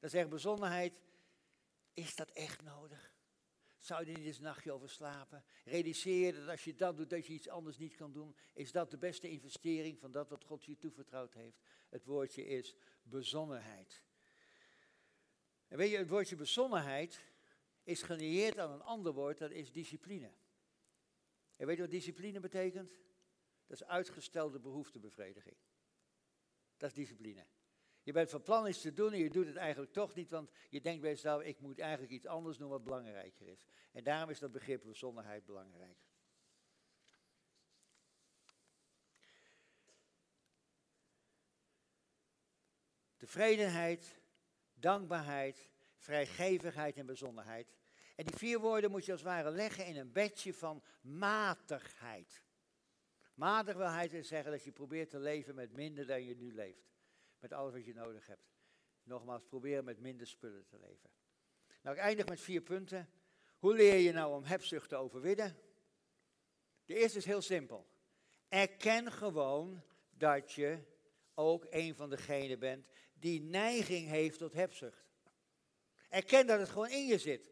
Dan 0.00 0.10
zegt 0.10 0.28
bezonnenheid, 0.28 1.00
is 1.94 2.14
dat 2.14 2.30
echt 2.30 2.62
nodig? 2.62 3.15
Zou 3.86 4.04
je 4.04 4.12
er 4.12 4.18
niet 4.18 4.26
eens 4.26 4.36
een 4.36 4.42
nachtje 4.42 4.72
over 4.72 4.90
slapen? 4.90 5.44
Realiseer 5.64 6.34
dat 6.34 6.48
als 6.48 6.64
je 6.64 6.74
dat 6.74 6.96
doet, 6.96 7.10
dat 7.10 7.26
je 7.26 7.32
iets 7.32 7.48
anders 7.48 7.78
niet 7.78 7.96
kan 7.96 8.12
doen. 8.12 8.36
Is 8.54 8.72
dat 8.72 8.90
de 8.90 8.98
beste 8.98 9.30
investering 9.30 9.98
van 9.98 10.12
dat 10.12 10.28
wat 10.28 10.44
God 10.44 10.64
je 10.64 10.76
toevertrouwd 10.76 11.34
heeft? 11.34 11.60
Het 11.88 12.04
woordje 12.04 12.46
is 12.46 12.74
bezonnenheid. 13.02 14.02
En 15.68 15.76
weet 15.76 15.90
je, 15.90 15.96
het 15.96 16.08
woordje 16.08 16.36
bezonnenheid 16.36 17.20
is 17.82 18.02
genieerd 18.02 18.58
aan 18.58 18.70
een 18.70 18.82
ander 18.82 19.12
woord, 19.12 19.38
dat 19.38 19.50
is 19.50 19.72
discipline. 19.72 20.32
En 21.56 21.66
weet 21.66 21.76
je 21.76 21.82
wat 21.82 21.90
discipline 21.90 22.40
betekent? 22.40 22.90
Dat 23.66 23.80
is 23.80 23.84
uitgestelde 23.84 24.60
behoeftebevrediging. 24.60 25.56
Dat 26.76 26.88
is 26.88 26.94
discipline. 26.94 27.46
Je 28.06 28.12
bent 28.12 28.30
van 28.30 28.42
plan 28.42 28.66
iets 28.66 28.80
te 28.80 28.92
doen 28.92 29.12
en 29.12 29.18
je 29.18 29.30
doet 29.30 29.46
het 29.46 29.56
eigenlijk 29.56 29.92
toch 29.92 30.14
niet, 30.14 30.30
want 30.30 30.50
je 30.68 30.80
denkt 30.80 31.00
bij 31.00 31.10
jezelf, 31.10 31.42
ik 31.42 31.60
moet 31.60 31.78
eigenlijk 31.78 32.12
iets 32.12 32.26
anders 32.26 32.56
doen 32.58 32.68
wat 32.68 32.84
belangrijker 32.84 33.48
is. 33.48 33.66
En 33.92 34.04
daarom 34.04 34.30
is 34.30 34.38
dat 34.38 34.52
begrip 34.52 34.82
bezonnenheid 34.84 35.44
belangrijk. 35.44 35.98
Tevredenheid, 43.16 44.20
dankbaarheid, 44.74 45.70
vrijgevigheid 45.96 46.96
en 46.96 47.06
bezonnenheid. 47.06 47.74
En 48.16 48.24
die 48.24 48.36
vier 48.36 48.58
woorden 48.60 48.90
moet 48.90 49.04
je 49.04 49.12
als 49.12 49.20
het 49.20 49.30
ware 49.30 49.50
leggen 49.50 49.86
in 49.86 49.96
een 49.96 50.12
bedje 50.12 50.54
van 50.54 50.82
matigheid. 51.00 52.42
Matigheid 53.34 54.10
wil 54.10 54.24
zeggen 54.24 54.50
dat 54.50 54.64
je 54.64 54.72
probeert 54.72 55.10
te 55.10 55.18
leven 55.18 55.54
met 55.54 55.72
minder 55.72 56.06
dan 56.06 56.24
je 56.24 56.36
nu 56.36 56.54
leeft 56.54 56.95
met 57.40 57.52
alles 57.52 57.72
wat 57.72 57.84
je 57.84 57.94
nodig 57.94 58.26
hebt. 58.26 58.48
Nogmaals, 59.02 59.44
probeer 59.44 59.84
met 59.84 59.98
minder 59.98 60.26
spullen 60.26 60.66
te 60.66 60.78
leven. 60.78 61.10
Nou, 61.82 61.96
ik 61.96 62.02
eindig 62.02 62.26
met 62.26 62.40
vier 62.40 62.60
punten. 62.60 63.10
Hoe 63.58 63.74
leer 63.74 63.98
je 63.98 64.12
nou 64.12 64.34
om 64.34 64.44
hebzucht 64.44 64.88
te 64.88 64.96
overwinnen? 64.96 65.56
De 66.84 66.94
eerste 66.94 67.18
is 67.18 67.24
heel 67.24 67.42
simpel. 67.42 67.86
Erken 68.48 69.12
gewoon 69.12 69.82
dat 70.10 70.52
je 70.52 70.78
ook 71.34 71.66
een 71.70 71.94
van 71.94 72.10
degenen 72.10 72.58
bent 72.58 72.86
die 73.14 73.42
neiging 73.42 74.08
heeft 74.08 74.38
tot 74.38 74.52
hebzucht. 74.52 75.06
Erken 76.08 76.46
dat 76.46 76.58
het 76.58 76.68
gewoon 76.68 76.90
in 76.90 77.06
je 77.06 77.18
zit. 77.18 77.50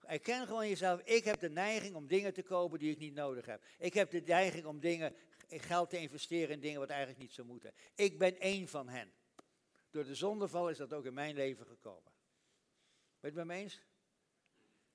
Erken 0.00 0.46
gewoon 0.46 0.68
jezelf, 0.68 1.00
ik 1.00 1.24
heb 1.24 1.40
de 1.40 1.50
neiging 1.50 1.94
om 1.94 2.06
dingen 2.06 2.32
te 2.32 2.42
kopen 2.42 2.78
die 2.78 2.90
ik 2.90 2.98
niet 2.98 3.14
nodig 3.14 3.46
heb. 3.46 3.64
Ik 3.78 3.94
heb 3.94 4.10
de 4.10 4.20
neiging 4.20 4.64
om 4.64 4.80
dingen 4.80 5.14
geld 5.50 5.90
te 5.90 5.98
investeren 5.98 6.54
in 6.54 6.60
dingen 6.60 6.80
wat 6.80 6.88
eigenlijk 6.88 7.20
niet 7.20 7.32
zou 7.32 7.46
moeten. 7.46 7.72
Ik 7.94 8.18
ben 8.18 8.40
één 8.40 8.68
van 8.68 8.88
hen. 8.88 9.12
Door 9.90 10.04
de 10.04 10.14
zondeval 10.14 10.70
is 10.70 10.76
dat 10.76 10.92
ook 10.92 11.04
in 11.04 11.14
mijn 11.14 11.34
leven 11.34 11.66
gekomen. 11.66 12.12
Weet 13.20 13.32
je 13.32 13.38
het 13.38 13.48
me 13.48 13.54
eens? 13.54 13.80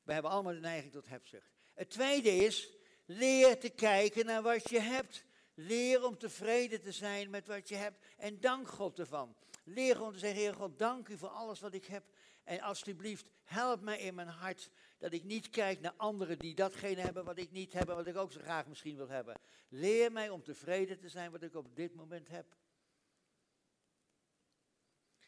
We 0.03 0.13
hebben 0.13 0.31
allemaal 0.31 0.53
de 0.53 0.59
neiging 0.59 0.91
tot 0.91 1.07
hebzucht. 1.07 1.51
Het 1.73 1.89
tweede 1.89 2.29
is, 2.29 2.69
leer 3.05 3.59
te 3.59 3.69
kijken 3.69 4.25
naar 4.25 4.41
wat 4.41 4.69
je 4.69 4.79
hebt. 4.79 5.25
Leer 5.53 6.05
om 6.05 6.17
tevreden 6.17 6.81
te 6.81 6.91
zijn 6.91 7.29
met 7.29 7.47
wat 7.47 7.69
je 7.69 7.75
hebt 7.75 8.05
en 8.17 8.39
dank 8.39 8.67
God 8.67 8.99
ervan. 8.99 9.35
Leer 9.63 10.01
om 10.01 10.11
te 10.11 10.19
zeggen, 10.19 10.39
Heer 10.39 10.53
God, 10.53 10.79
dank 10.79 11.07
u 11.07 11.17
voor 11.17 11.29
alles 11.29 11.59
wat 11.59 11.73
ik 11.73 11.85
heb. 11.85 12.03
En 12.43 12.59
alsjeblieft, 12.59 13.25
help 13.43 13.81
mij 13.81 13.99
in 13.99 14.15
mijn 14.15 14.27
hart 14.27 14.69
dat 15.05 15.13
ik 15.13 15.23
niet 15.23 15.49
kijk 15.49 15.79
naar 15.79 15.93
anderen 15.97 16.39
die 16.39 16.55
datgene 16.55 17.01
hebben 17.01 17.25
wat 17.25 17.37
ik 17.37 17.51
niet 17.51 17.73
heb 17.73 17.89
en 17.89 17.95
wat 17.95 18.07
ik 18.07 18.15
ook 18.15 18.31
zo 18.31 18.39
graag 18.39 18.67
misschien 18.67 18.95
wil 18.95 19.09
hebben. 19.09 19.39
Leer 19.69 20.11
mij 20.11 20.29
om 20.29 20.43
tevreden 20.43 20.99
te 20.99 21.09
zijn 21.09 21.31
wat 21.31 21.41
ik 21.41 21.55
op 21.55 21.75
dit 21.75 21.95
moment 21.95 22.27
heb. 22.27 22.55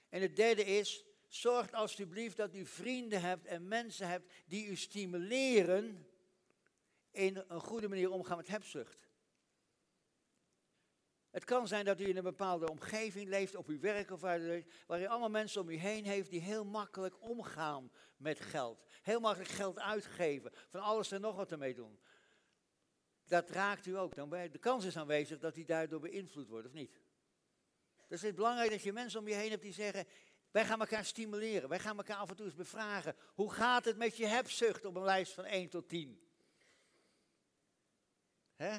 En 0.09 0.21
het 0.21 0.35
derde 0.35 0.63
is, 0.65 1.05
zorg 1.27 1.71
alsjeblieft 1.71 2.37
dat 2.37 2.55
u 2.55 2.65
vrienden 2.65 3.21
hebt 3.21 3.45
en 3.45 3.67
mensen 3.67 4.07
hebt 4.07 4.33
die 4.45 4.67
u 4.67 4.75
stimuleren 4.75 6.07
in 7.11 7.43
een 7.47 7.61
goede 7.61 7.87
manier 7.87 8.11
omgaan 8.11 8.37
met 8.37 8.47
hebzucht. 8.47 9.09
Het 11.29 11.43
kan 11.43 11.67
zijn 11.67 11.85
dat 11.85 11.99
u 11.99 12.07
in 12.07 12.17
een 12.17 12.23
bepaalde 12.23 12.69
omgeving 12.69 13.29
leeft, 13.29 13.55
op 13.55 13.67
uw 13.67 13.79
werk 13.79 14.11
of 14.11 14.21
waar, 14.21 14.63
waar 14.87 15.01
u 15.01 15.05
allemaal 15.05 15.29
mensen 15.29 15.61
om 15.61 15.69
u 15.69 15.75
heen 15.75 16.05
heeft 16.05 16.29
die 16.29 16.41
heel 16.41 16.65
makkelijk 16.65 17.21
omgaan 17.21 17.91
met 18.17 18.39
geld. 18.39 18.85
Heel 19.01 19.19
makkelijk 19.19 19.51
geld 19.51 19.79
uitgeven, 19.79 20.51
van 20.69 20.81
alles 20.81 21.11
en 21.11 21.21
nog 21.21 21.35
wat 21.35 21.51
ermee 21.51 21.73
doen. 21.73 21.99
Dat 23.25 23.49
raakt 23.49 23.85
u 23.85 23.97
ook. 23.97 24.15
Dan 24.15 24.29
de 24.29 24.59
kans 24.59 24.85
is 24.85 24.97
aanwezig 24.97 25.39
dat 25.39 25.57
u 25.57 25.63
daardoor 25.63 25.99
beïnvloed 25.99 26.47
wordt, 26.47 26.67
of 26.67 26.73
niet? 26.73 27.01
Dus 28.07 28.21
het 28.21 28.29
is 28.29 28.35
belangrijk 28.35 28.69
dat 28.69 28.81
je 28.81 28.93
mensen 28.93 29.19
om 29.19 29.27
je 29.27 29.33
heen 29.33 29.49
hebt 29.49 29.61
die 29.61 29.73
zeggen, 29.73 30.07
wij 30.51 30.65
gaan 30.65 30.79
elkaar 30.79 31.05
stimuleren. 31.05 31.69
Wij 31.69 31.79
gaan 31.79 31.97
elkaar 31.97 32.17
af 32.17 32.29
en 32.29 32.35
toe 32.35 32.45
eens 32.45 32.55
bevragen. 32.55 33.15
Hoe 33.33 33.51
gaat 33.51 33.85
het 33.85 33.97
met 33.97 34.17
je 34.17 34.25
hebzucht 34.25 34.85
op 34.85 34.95
een 34.95 35.03
lijst 35.03 35.33
van 35.33 35.45
1 35.45 35.69
tot 35.69 35.89
10? 35.89 36.21
Hè? 38.55 38.77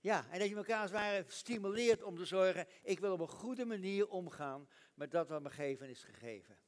Ja, 0.00 0.26
en 0.30 0.38
dat 0.38 0.48
je 0.48 0.56
elkaar 0.56 0.80
als 0.80 0.90
het 0.90 1.00
ware 1.00 1.24
stimuleert 1.26 2.02
om 2.02 2.16
te 2.16 2.24
zorgen, 2.24 2.66
ik 2.82 3.00
wil 3.00 3.12
op 3.12 3.20
een 3.20 3.28
goede 3.28 3.64
manier 3.64 4.08
omgaan 4.08 4.68
met 4.94 5.10
dat 5.10 5.28
wat 5.28 5.42
me 5.42 5.48
gegeven 5.48 5.88
is 5.88 6.02
gegeven. 6.02 6.58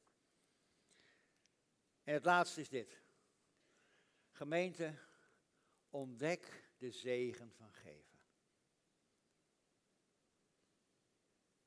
En 2.07 2.13
het 2.13 2.25
laatste 2.25 2.61
is 2.61 2.69
dit. 2.69 3.01
Gemeente, 4.31 4.93
ontdek 5.89 6.69
de 6.77 6.91
zegen 6.91 7.51
van 7.51 7.73
geven. 7.73 8.19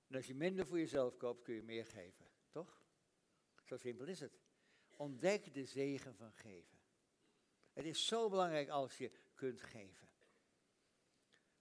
En 0.06 0.16
als 0.16 0.26
je 0.26 0.34
minder 0.34 0.66
voor 0.66 0.78
jezelf 0.78 1.16
koopt, 1.16 1.42
kun 1.42 1.54
je 1.54 1.62
meer 1.62 1.86
geven, 1.86 2.26
toch? 2.50 2.82
Zo 3.64 3.76
simpel 3.76 4.06
is 4.06 4.20
het. 4.20 4.40
Ontdek 4.96 5.54
de 5.54 5.64
zegen 5.64 6.14
van 6.14 6.32
geven. 6.32 6.78
Het 7.72 7.84
is 7.84 8.06
zo 8.06 8.28
belangrijk 8.28 8.68
als 8.68 8.98
je 8.98 9.10
kunt 9.34 9.60
geven. 9.60 10.08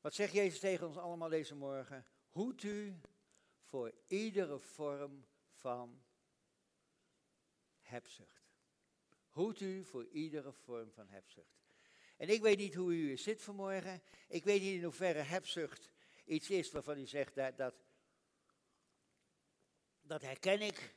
Wat 0.02 0.14
zegt 0.14 0.34
Jezus 0.34 0.60
tegen 0.60 0.88
ons 0.88 0.98
allemaal 0.98 1.30
deze 1.30 1.56
morgen? 1.56 2.06
Hoed 2.30 2.64
u 2.64 3.00
voor 3.62 3.94
iedere 4.08 4.60
vorm 4.60 5.26
van 5.52 6.04
hebzucht. 7.80 8.39
Hoed 9.40 9.60
u 9.60 9.84
voor 9.84 10.06
iedere 10.06 10.52
vorm 10.52 10.92
van 10.92 11.08
hebzucht. 11.10 11.64
En 12.18 12.30
ik 12.30 12.42
weet 12.42 12.58
niet 12.58 12.76
hoe 12.76 12.94
u 12.94 13.18
zit 13.18 13.42
vanmorgen. 13.42 14.02
Ik 14.28 14.44
weet 14.44 14.62
niet 14.62 14.74
in 14.74 14.84
hoeverre 14.84 15.20
hebzucht 15.20 15.92
iets 16.26 16.50
is 16.50 16.72
waarvan 16.72 16.98
u 16.98 17.06
zegt 17.06 17.36
dat, 17.36 17.74
dat, 20.02 20.22
herken 20.22 20.62
ik. 20.62 20.96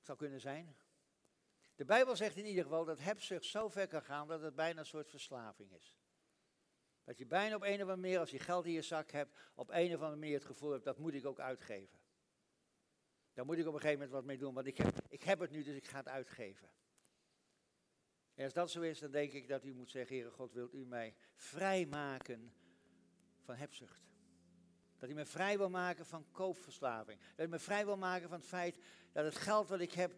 Zou 0.00 0.18
kunnen 0.18 0.40
zijn. 0.40 0.76
De 1.74 1.84
Bijbel 1.84 2.16
zegt 2.16 2.36
in 2.36 2.46
ieder 2.46 2.62
geval 2.62 2.84
dat 2.84 2.98
hebzucht 2.98 3.44
zo 3.44 3.68
ver 3.68 3.88
kan 3.88 4.02
gaan 4.02 4.28
dat 4.28 4.40
het 4.40 4.54
bijna 4.54 4.80
een 4.80 4.86
soort 4.86 5.10
verslaving 5.10 5.72
is. 5.72 5.96
Dat 7.04 7.18
je 7.18 7.26
bijna 7.26 7.56
op 7.56 7.62
een 7.62 7.74
of 7.74 7.80
andere 7.80 8.00
manier, 8.00 8.18
als 8.18 8.30
je 8.30 8.38
geld 8.38 8.64
in 8.64 8.72
je 8.72 8.82
zak 8.82 9.10
hebt, 9.10 9.36
op 9.54 9.70
een 9.70 9.94
of 9.94 10.00
andere 10.00 10.20
manier 10.20 10.34
het 10.34 10.44
gevoel 10.44 10.70
hebt, 10.70 10.84
dat 10.84 10.98
moet 10.98 11.14
ik 11.14 11.26
ook 11.26 11.40
uitgeven. 11.40 11.98
Daar 13.36 13.44
moet 13.44 13.58
ik 13.58 13.66
op 13.66 13.74
een 13.74 13.80
gegeven 13.80 13.98
moment 13.98 14.10
wat 14.10 14.24
mee 14.24 14.38
doen, 14.38 14.54
want 14.54 14.66
ik 14.66 14.76
heb, 14.76 14.94
ik 15.08 15.22
heb 15.22 15.38
het 15.40 15.50
nu, 15.50 15.62
dus 15.62 15.76
ik 15.76 15.86
ga 15.86 15.96
het 15.96 16.08
uitgeven. 16.08 16.68
En 18.34 18.44
als 18.44 18.52
dat 18.52 18.70
zo 18.70 18.80
is, 18.80 18.98
dan 18.98 19.10
denk 19.10 19.32
ik 19.32 19.48
dat 19.48 19.64
u 19.64 19.74
moet 19.74 19.90
zeggen, 19.90 20.16
Heere 20.16 20.30
God, 20.30 20.52
wilt 20.52 20.74
u 20.74 20.84
mij 20.84 21.14
vrijmaken 21.34 22.52
van 23.40 23.54
hebzucht? 23.54 24.06
Dat 24.96 25.10
u 25.10 25.14
mij 25.14 25.26
vrij 25.26 25.58
wil 25.58 25.70
maken 25.70 26.06
van 26.06 26.26
koopverslaving. 26.30 27.20
Dat 27.34 27.46
u 27.46 27.48
mij 27.48 27.58
vrij 27.58 27.84
wil 27.84 27.96
maken 27.96 28.28
van 28.28 28.38
het 28.38 28.48
feit 28.48 28.78
dat 29.12 29.24
het 29.24 29.36
geld 29.36 29.68
wat 29.68 29.80
ik 29.80 29.92
heb, 29.92 30.12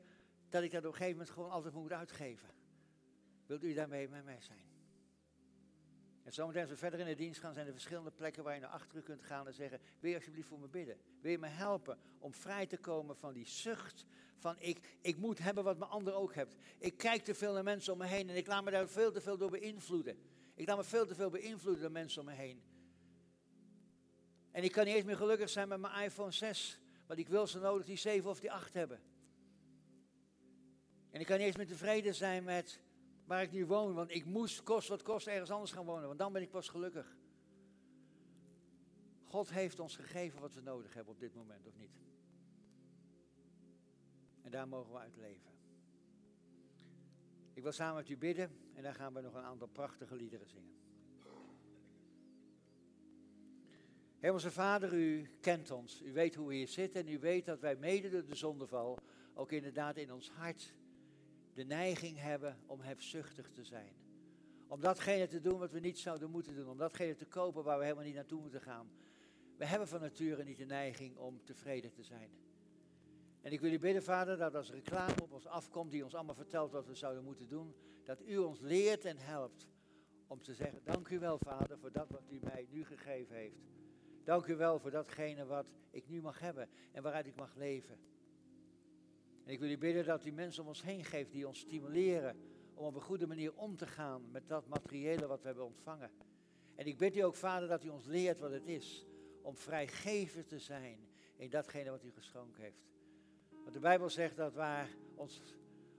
dat 0.48 0.62
ik 0.62 0.70
dat 0.70 0.84
op 0.84 0.86
een 0.86 0.92
gegeven 0.92 1.16
moment 1.16 1.30
gewoon 1.30 1.50
altijd 1.50 1.74
moet 1.74 1.92
uitgeven. 1.92 2.48
Wilt 3.46 3.64
u 3.64 3.74
daarmee 3.74 4.08
met 4.08 4.24
mij 4.24 4.40
zijn? 4.40 4.67
En 6.28 6.34
zometeen 6.34 6.62
als 6.62 6.70
we 6.70 6.76
verder 6.76 7.00
in 7.00 7.06
de 7.06 7.14
dienst 7.14 7.40
gaan, 7.40 7.54
zijn 7.54 7.66
er 7.66 7.72
verschillende 7.72 8.10
plekken 8.10 8.42
waar 8.44 8.54
je 8.54 8.60
naar 8.60 8.70
achteren 8.70 9.02
kunt 9.02 9.22
gaan 9.22 9.46
en 9.46 9.54
zeggen, 9.54 9.80
wil 10.00 10.10
je 10.10 10.16
alsjeblieft 10.16 10.48
voor 10.48 10.58
me 10.58 10.68
bidden? 10.68 10.96
Wil 11.20 11.30
je 11.30 11.38
me 11.38 11.46
helpen 11.46 11.98
om 12.18 12.34
vrij 12.34 12.66
te 12.66 12.76
komen 12.76 13.16
van 13.16 13.32
die 13.32 13.46
zucht 13.46 14.04
van 14.36 14.56
ik, 14.58 14.96
ik 15.00 15.16
moet 15.16 15.38
hebben 15.38 15.64
wat 15.64 15.78
mijn 15.78 15.90
ander 15.90 16.14
ook 16.14 16.34
hebt. 16.34 16.56
Ik 16.78 16.96
kijk 16.96 17.24
te 17.24 17.34
veel 17.34 17.52
naar 17.52 17.62
mensen 17.62 17.92
om 17.92 17.98
me 17.98 18.06
heen 18.06 18.28
en 18.28 18.36
ik 18.36 18.46
laat 18.46 18.64
me 18.64 18.70
daar 18.70 18.88
veel 18.88 19.12
te 19.12 19.20
veel 19.20 19.36
door 19.36 19.50
beïnvloeden. 19.50 20.18
Ik 20.54 20.68
laat 20.68 20.76
me 20.76 20.84
veel 20.84 21.06
te 21.06 21.14
veel 21.14 21.30
beïnvloeden 21.30 21.82
door 21.82 21.92
mensen 21.92 22.20
om 22.20 22.26
me 22.26 22.34
heen. 22.34 22.62
En 24.50 24.64
ik 24.64 24.72
kan 24.72 24.84
niet 24.84 24.94
eens 24.94 25.04
meer 25.04 25.16
gelukkig 25.16 25.48
zijn 25.48 25.68
met 25.68 25.80
mijn 25.80 26.04
iPhone 26.04 26.32
6, 26.32 26.80
want 27.06 27.20
ik 27.20 27.28
wil 27.28 27.46
zo 27.46 27.60
nodig 27.60 27.86
die 27.86 27.96
7 27.96 28.30
of 28.30 28.40
die 28.40 28.52
8 28.52 28.74
hebben. 28.74 29.00
En 31.10 31.20
ik 31.20 31.26
kan 31.26 31.36
niet 31.36 31.46
eens 31.46 31.56
meer 31.56 31.66
tevreden 31.66 32.14
zijn 32.14 32.44
met 32.44 32.80
waar 33.28 33.42
ik 33.42 33.52
nu 33.52 33.66
woon, 33.66 33.94
want 33.94 34.14
ik 34.14 34.24
moest, 34.24 34.62
kost 34.62 34.88
wat 34.88 35.02
kost, 35.02 35.26
ergens 35.26 35.50
anders 35.50 35.72
gaan 35.72 35.84
wonen, 35.84 36.06
want 36.06 36.18
dan 36.18 36.32
ben 36.32 36.42
ik 36.42 36.50
pas 36.50 36.68
gelukkig. 36.68 37.16
God 39.24 39.50
heeft 39.50 39.80
ons 39.80 39.96
gegeven 39.96 40.40
wat 40.40 40.54
we 40.54 40.60
nodig 40.60 40.94
hebben 40.94 41.12
op 41.12 41.20
dit 41.20 41.34
moment, 41.34 41.66
of 41.66 41.76
niet? 41.76 42.00
En 44.42 44.50
daar 44.50 44.68
mogen 44.68 44.92
we 44.92 44.98
uit 44.98 45.16
leven. 45.16 45.50
Ik 47.52 47.62
wil 47.62 47.72
samen 47.72 47.96
met 47.96 48.08
u 48.08 48.16
bidden 48.16 48.50
en 48.74 48.82
dan 48.82 48.94
gaan 48.94 49.14
we 49.14 49.20
nog 49.20 49.34
een 49.34 49.44
aantal 49.44 49.68
prachtige 49.68 50.16
liederen 50.16 50.48
zingen. 50.48 50.76
Hemelse 54.18 54.50
Vader, 54.50 54.94
u 54.94 55.30
kent 55.40 55.70
ons. 55.70 56.02
U 56.02 56.12
weet 56.12 56.34
hoe 56.34 56.48
we 56.48 56.54
hier 56.54 56.68
zitten 56.68 57.06
en 57.06 57.12
u 57.12 57.18
weet 57.18 57.44
dat 57.44 57.60
wij 57.60 57.76
mede 57.76 58.10
door 58.10 58.24
de 58.24 58.34
zondeval 58.34 58.98
ook 59.34 59.52
inderdaad 59.52 59.96
in 59.96 60.12
ons 60.12 60.30
hart 60.30 60.74
de 61.58 61.64
neiging 61.64 62.18
hebben 62.18 62.56
om 62.66 62.80
hebzuchtig 62.80 63.50
te 63.50 63.64
zijn. 63.64 63.92
Om 64.66 64.80
datgene 64.80 65.26
te 65.26 65.40
doen 65.40 65.58
wat 65.58 65.72
we 65.72 65.80
niet 65.80 65.98
zouden 65.98 66.30
moeten 66.30 66.54
doen. 66.54 66.68
Om 66.68 66.78
datgene 66.78 67.14
te 67.14 67.26
kopen 67.26 67.64
waar 67.64 67.78
we 67.78 67.84
helemaal 67.84 68.04
niet 68.04 68.14
naartoe 68.14 68.40
moeten 68.40 68.60
gaan. 68.60 68.90
We 69.56 69.66
hebben 69.66 69.88
van 69.88 70.00
nature 70.00 70.44
niet 70.44 70.56
de 70.56 70.64
neiging 70.64 71.16
om 71.16 71.44
tevreden 71.44 71.92
te 71.92 72.02
zijn. 72.02 72.30
En 73.40 73.52
ik 73.52 73.60
wil 73.60 73.72
u 73.72 73.78
bidden, 73.78 74.02
Vader, 74.02 74.36
dat 74.36 74.54
als 74.54 74.70
reclame 74.70 75.22
op 75.22 75.32
ons 75.32 75.46
afkomt 75.46 75.90
die 75.90 76.04
ons 76.04 76.14
allemaal 76.14 76.34
vertelt 76.34 76.72
wat 76.72 76.86
we 76.86 76.94
zouden 76.94 77.24
moeten 77.24 77.48
doen, 77.48 77.74
dat 78.04 78.22
u 78.22 78.36
ons 78.36 78.60
leert 78.60 79.04
en 79.04 79.18
helpt 79.18 79.68
om 80.26 80.42
te 80.42 80.54
zeggen, 80.54 80.80
dank 80.84 81.08
u 81.08 81.18
wel, 81.18 81.38
Vader, 81.38 81.78
voor 81.78 81.92
dat 81.92 82.10
wat 82.10 82.24
u 82.30 82.38
mij 82.42 82.66
nu 82.70 82.84
gegeven 82.84 83.36
heeft. 83.36 83.62
Dank 84.24 84.46
u 84.46 84.56
wel 84.56 84.78
voor 84.78 84.90
datgene 84.90 85.46
wat 85.46 85.72
ik 85.90 86.08
nu 86.08 86.20
mag 86.20 86.38
hebben 86.38 86.68
en 86.92 87.02
waaruit 87.02 87.26
ik 87.26 87.36
mag 87.36 87.54
leven. 87.54 87.98
En 89.48 89.54
ik 89.54 89.60
wil 89.60 89.70
u 89.70 89.78
bidden 89.78 90.04
dat 90.04 90.24
u 90.24 90.30
mensen 90.30 90.62
om 90.62 90.68
ons 90.68 90.82
heen 90.82 91.04
geeft 91.04 91.32
die 91.32 91.46
ons 91.46 91.58
stimuleren 91.58 92.36
om 92.74 92.84
op 92.86 92.94
een 92.94 93.00
goede 93.00 93.26
manier 93.26 93.54
om 93.54 93.76
te 93.76 93.86
gaan 93.86 94.30
met 94.30 94.48
dat 94.48 94.68
materiële 94.68 95.26
wat 95.26 95.40
we 95.40 95.46
hebben 95.46 95.64
ontvangen. 95.64 96.10
En 96.74 96.86
ik 96.86 96.98
bid 96.98 97.16
u 97.16 97.20
ook, 97.20 97.34
Vader, 97.34 97.68
dat 97.68 97.84
u 97.84 97.88
ons 97.88 98.04
leert 98.04 98.38
wat 98.38 98.50
het 98.50 98.66
is 98.66 99.06
om 99.42 99.56
vrijgever 99.56 100.46
te 100.46 100.58
zijn 100.58 101.08
in 101.36 101.50
datgene 101.50 101.90
wat 101.90 102.04
u 102.04 102.10
geschonken 102.10 102.62
heeft. 102.62 102.84
Want 103.50 103.72
de 103.72 103.80
Bijbel 103.80 104.10
zegt 104.10 104.36
dat 104.36 104.54
waar 104.54 104.88
ons, 105.14 105.42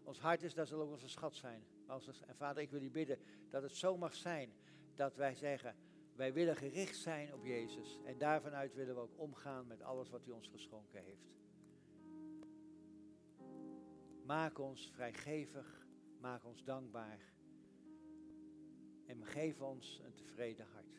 ons 0.03 0.19
hart 0.19 0.43
is, 0.43 0.53
daar 0.53 0.67
zal 0.67 0.81
ook 0.81 0.91
onze 0.91 1.09
schat 1.09 1.35
zijn. 1.35 1.63
En 2.27 2.35
Vader, 2.35 2.61
ik 2.61 2.71
wil 2.71 2.81
u 2.81 2.91
bidden 2.91 3.19
dat 3.49 3.63
het 3.63 3.75
zo 3.75 3.97
mag 3.97 4.15
zijn 4.15 4.53
dat 4.95 5.15
wij 5.15 5.35
zeggen, 5.35 5.75
wij 6.15 6.33
willen 6.33 6.55
gericht 6.55 6.97
zijn 6.97 7.33
op 7.33 7.45
Jezus. 7.45 7.99
En 8.05 8.17
daarvanuit 8.17 8.73
willen 8.73 8.95
we 8.95 9.01
ook 9.01 9.19
omgaan 9.19 9.67
met 9.67 9.81
alles 9.81 10.09
wat 10.09 10.25
u 10.25 10.31
ons 10.31 10.47
geschonken 10.47 11.03
heeft. 11.03 11.29
Maak 14.29 14.59
ons 14.59 14.91
vrijgevig, 14.93 15.69
maak 16.21 16.43
ons 16.45 16.63
dankbaar. 16.63 17.21
En 19.05 19.25
geef 19.25 19.61
ons 19.61 20.01
een 20.03 20.13
tevreden 20.13 20.67
hart. 20.73 20.98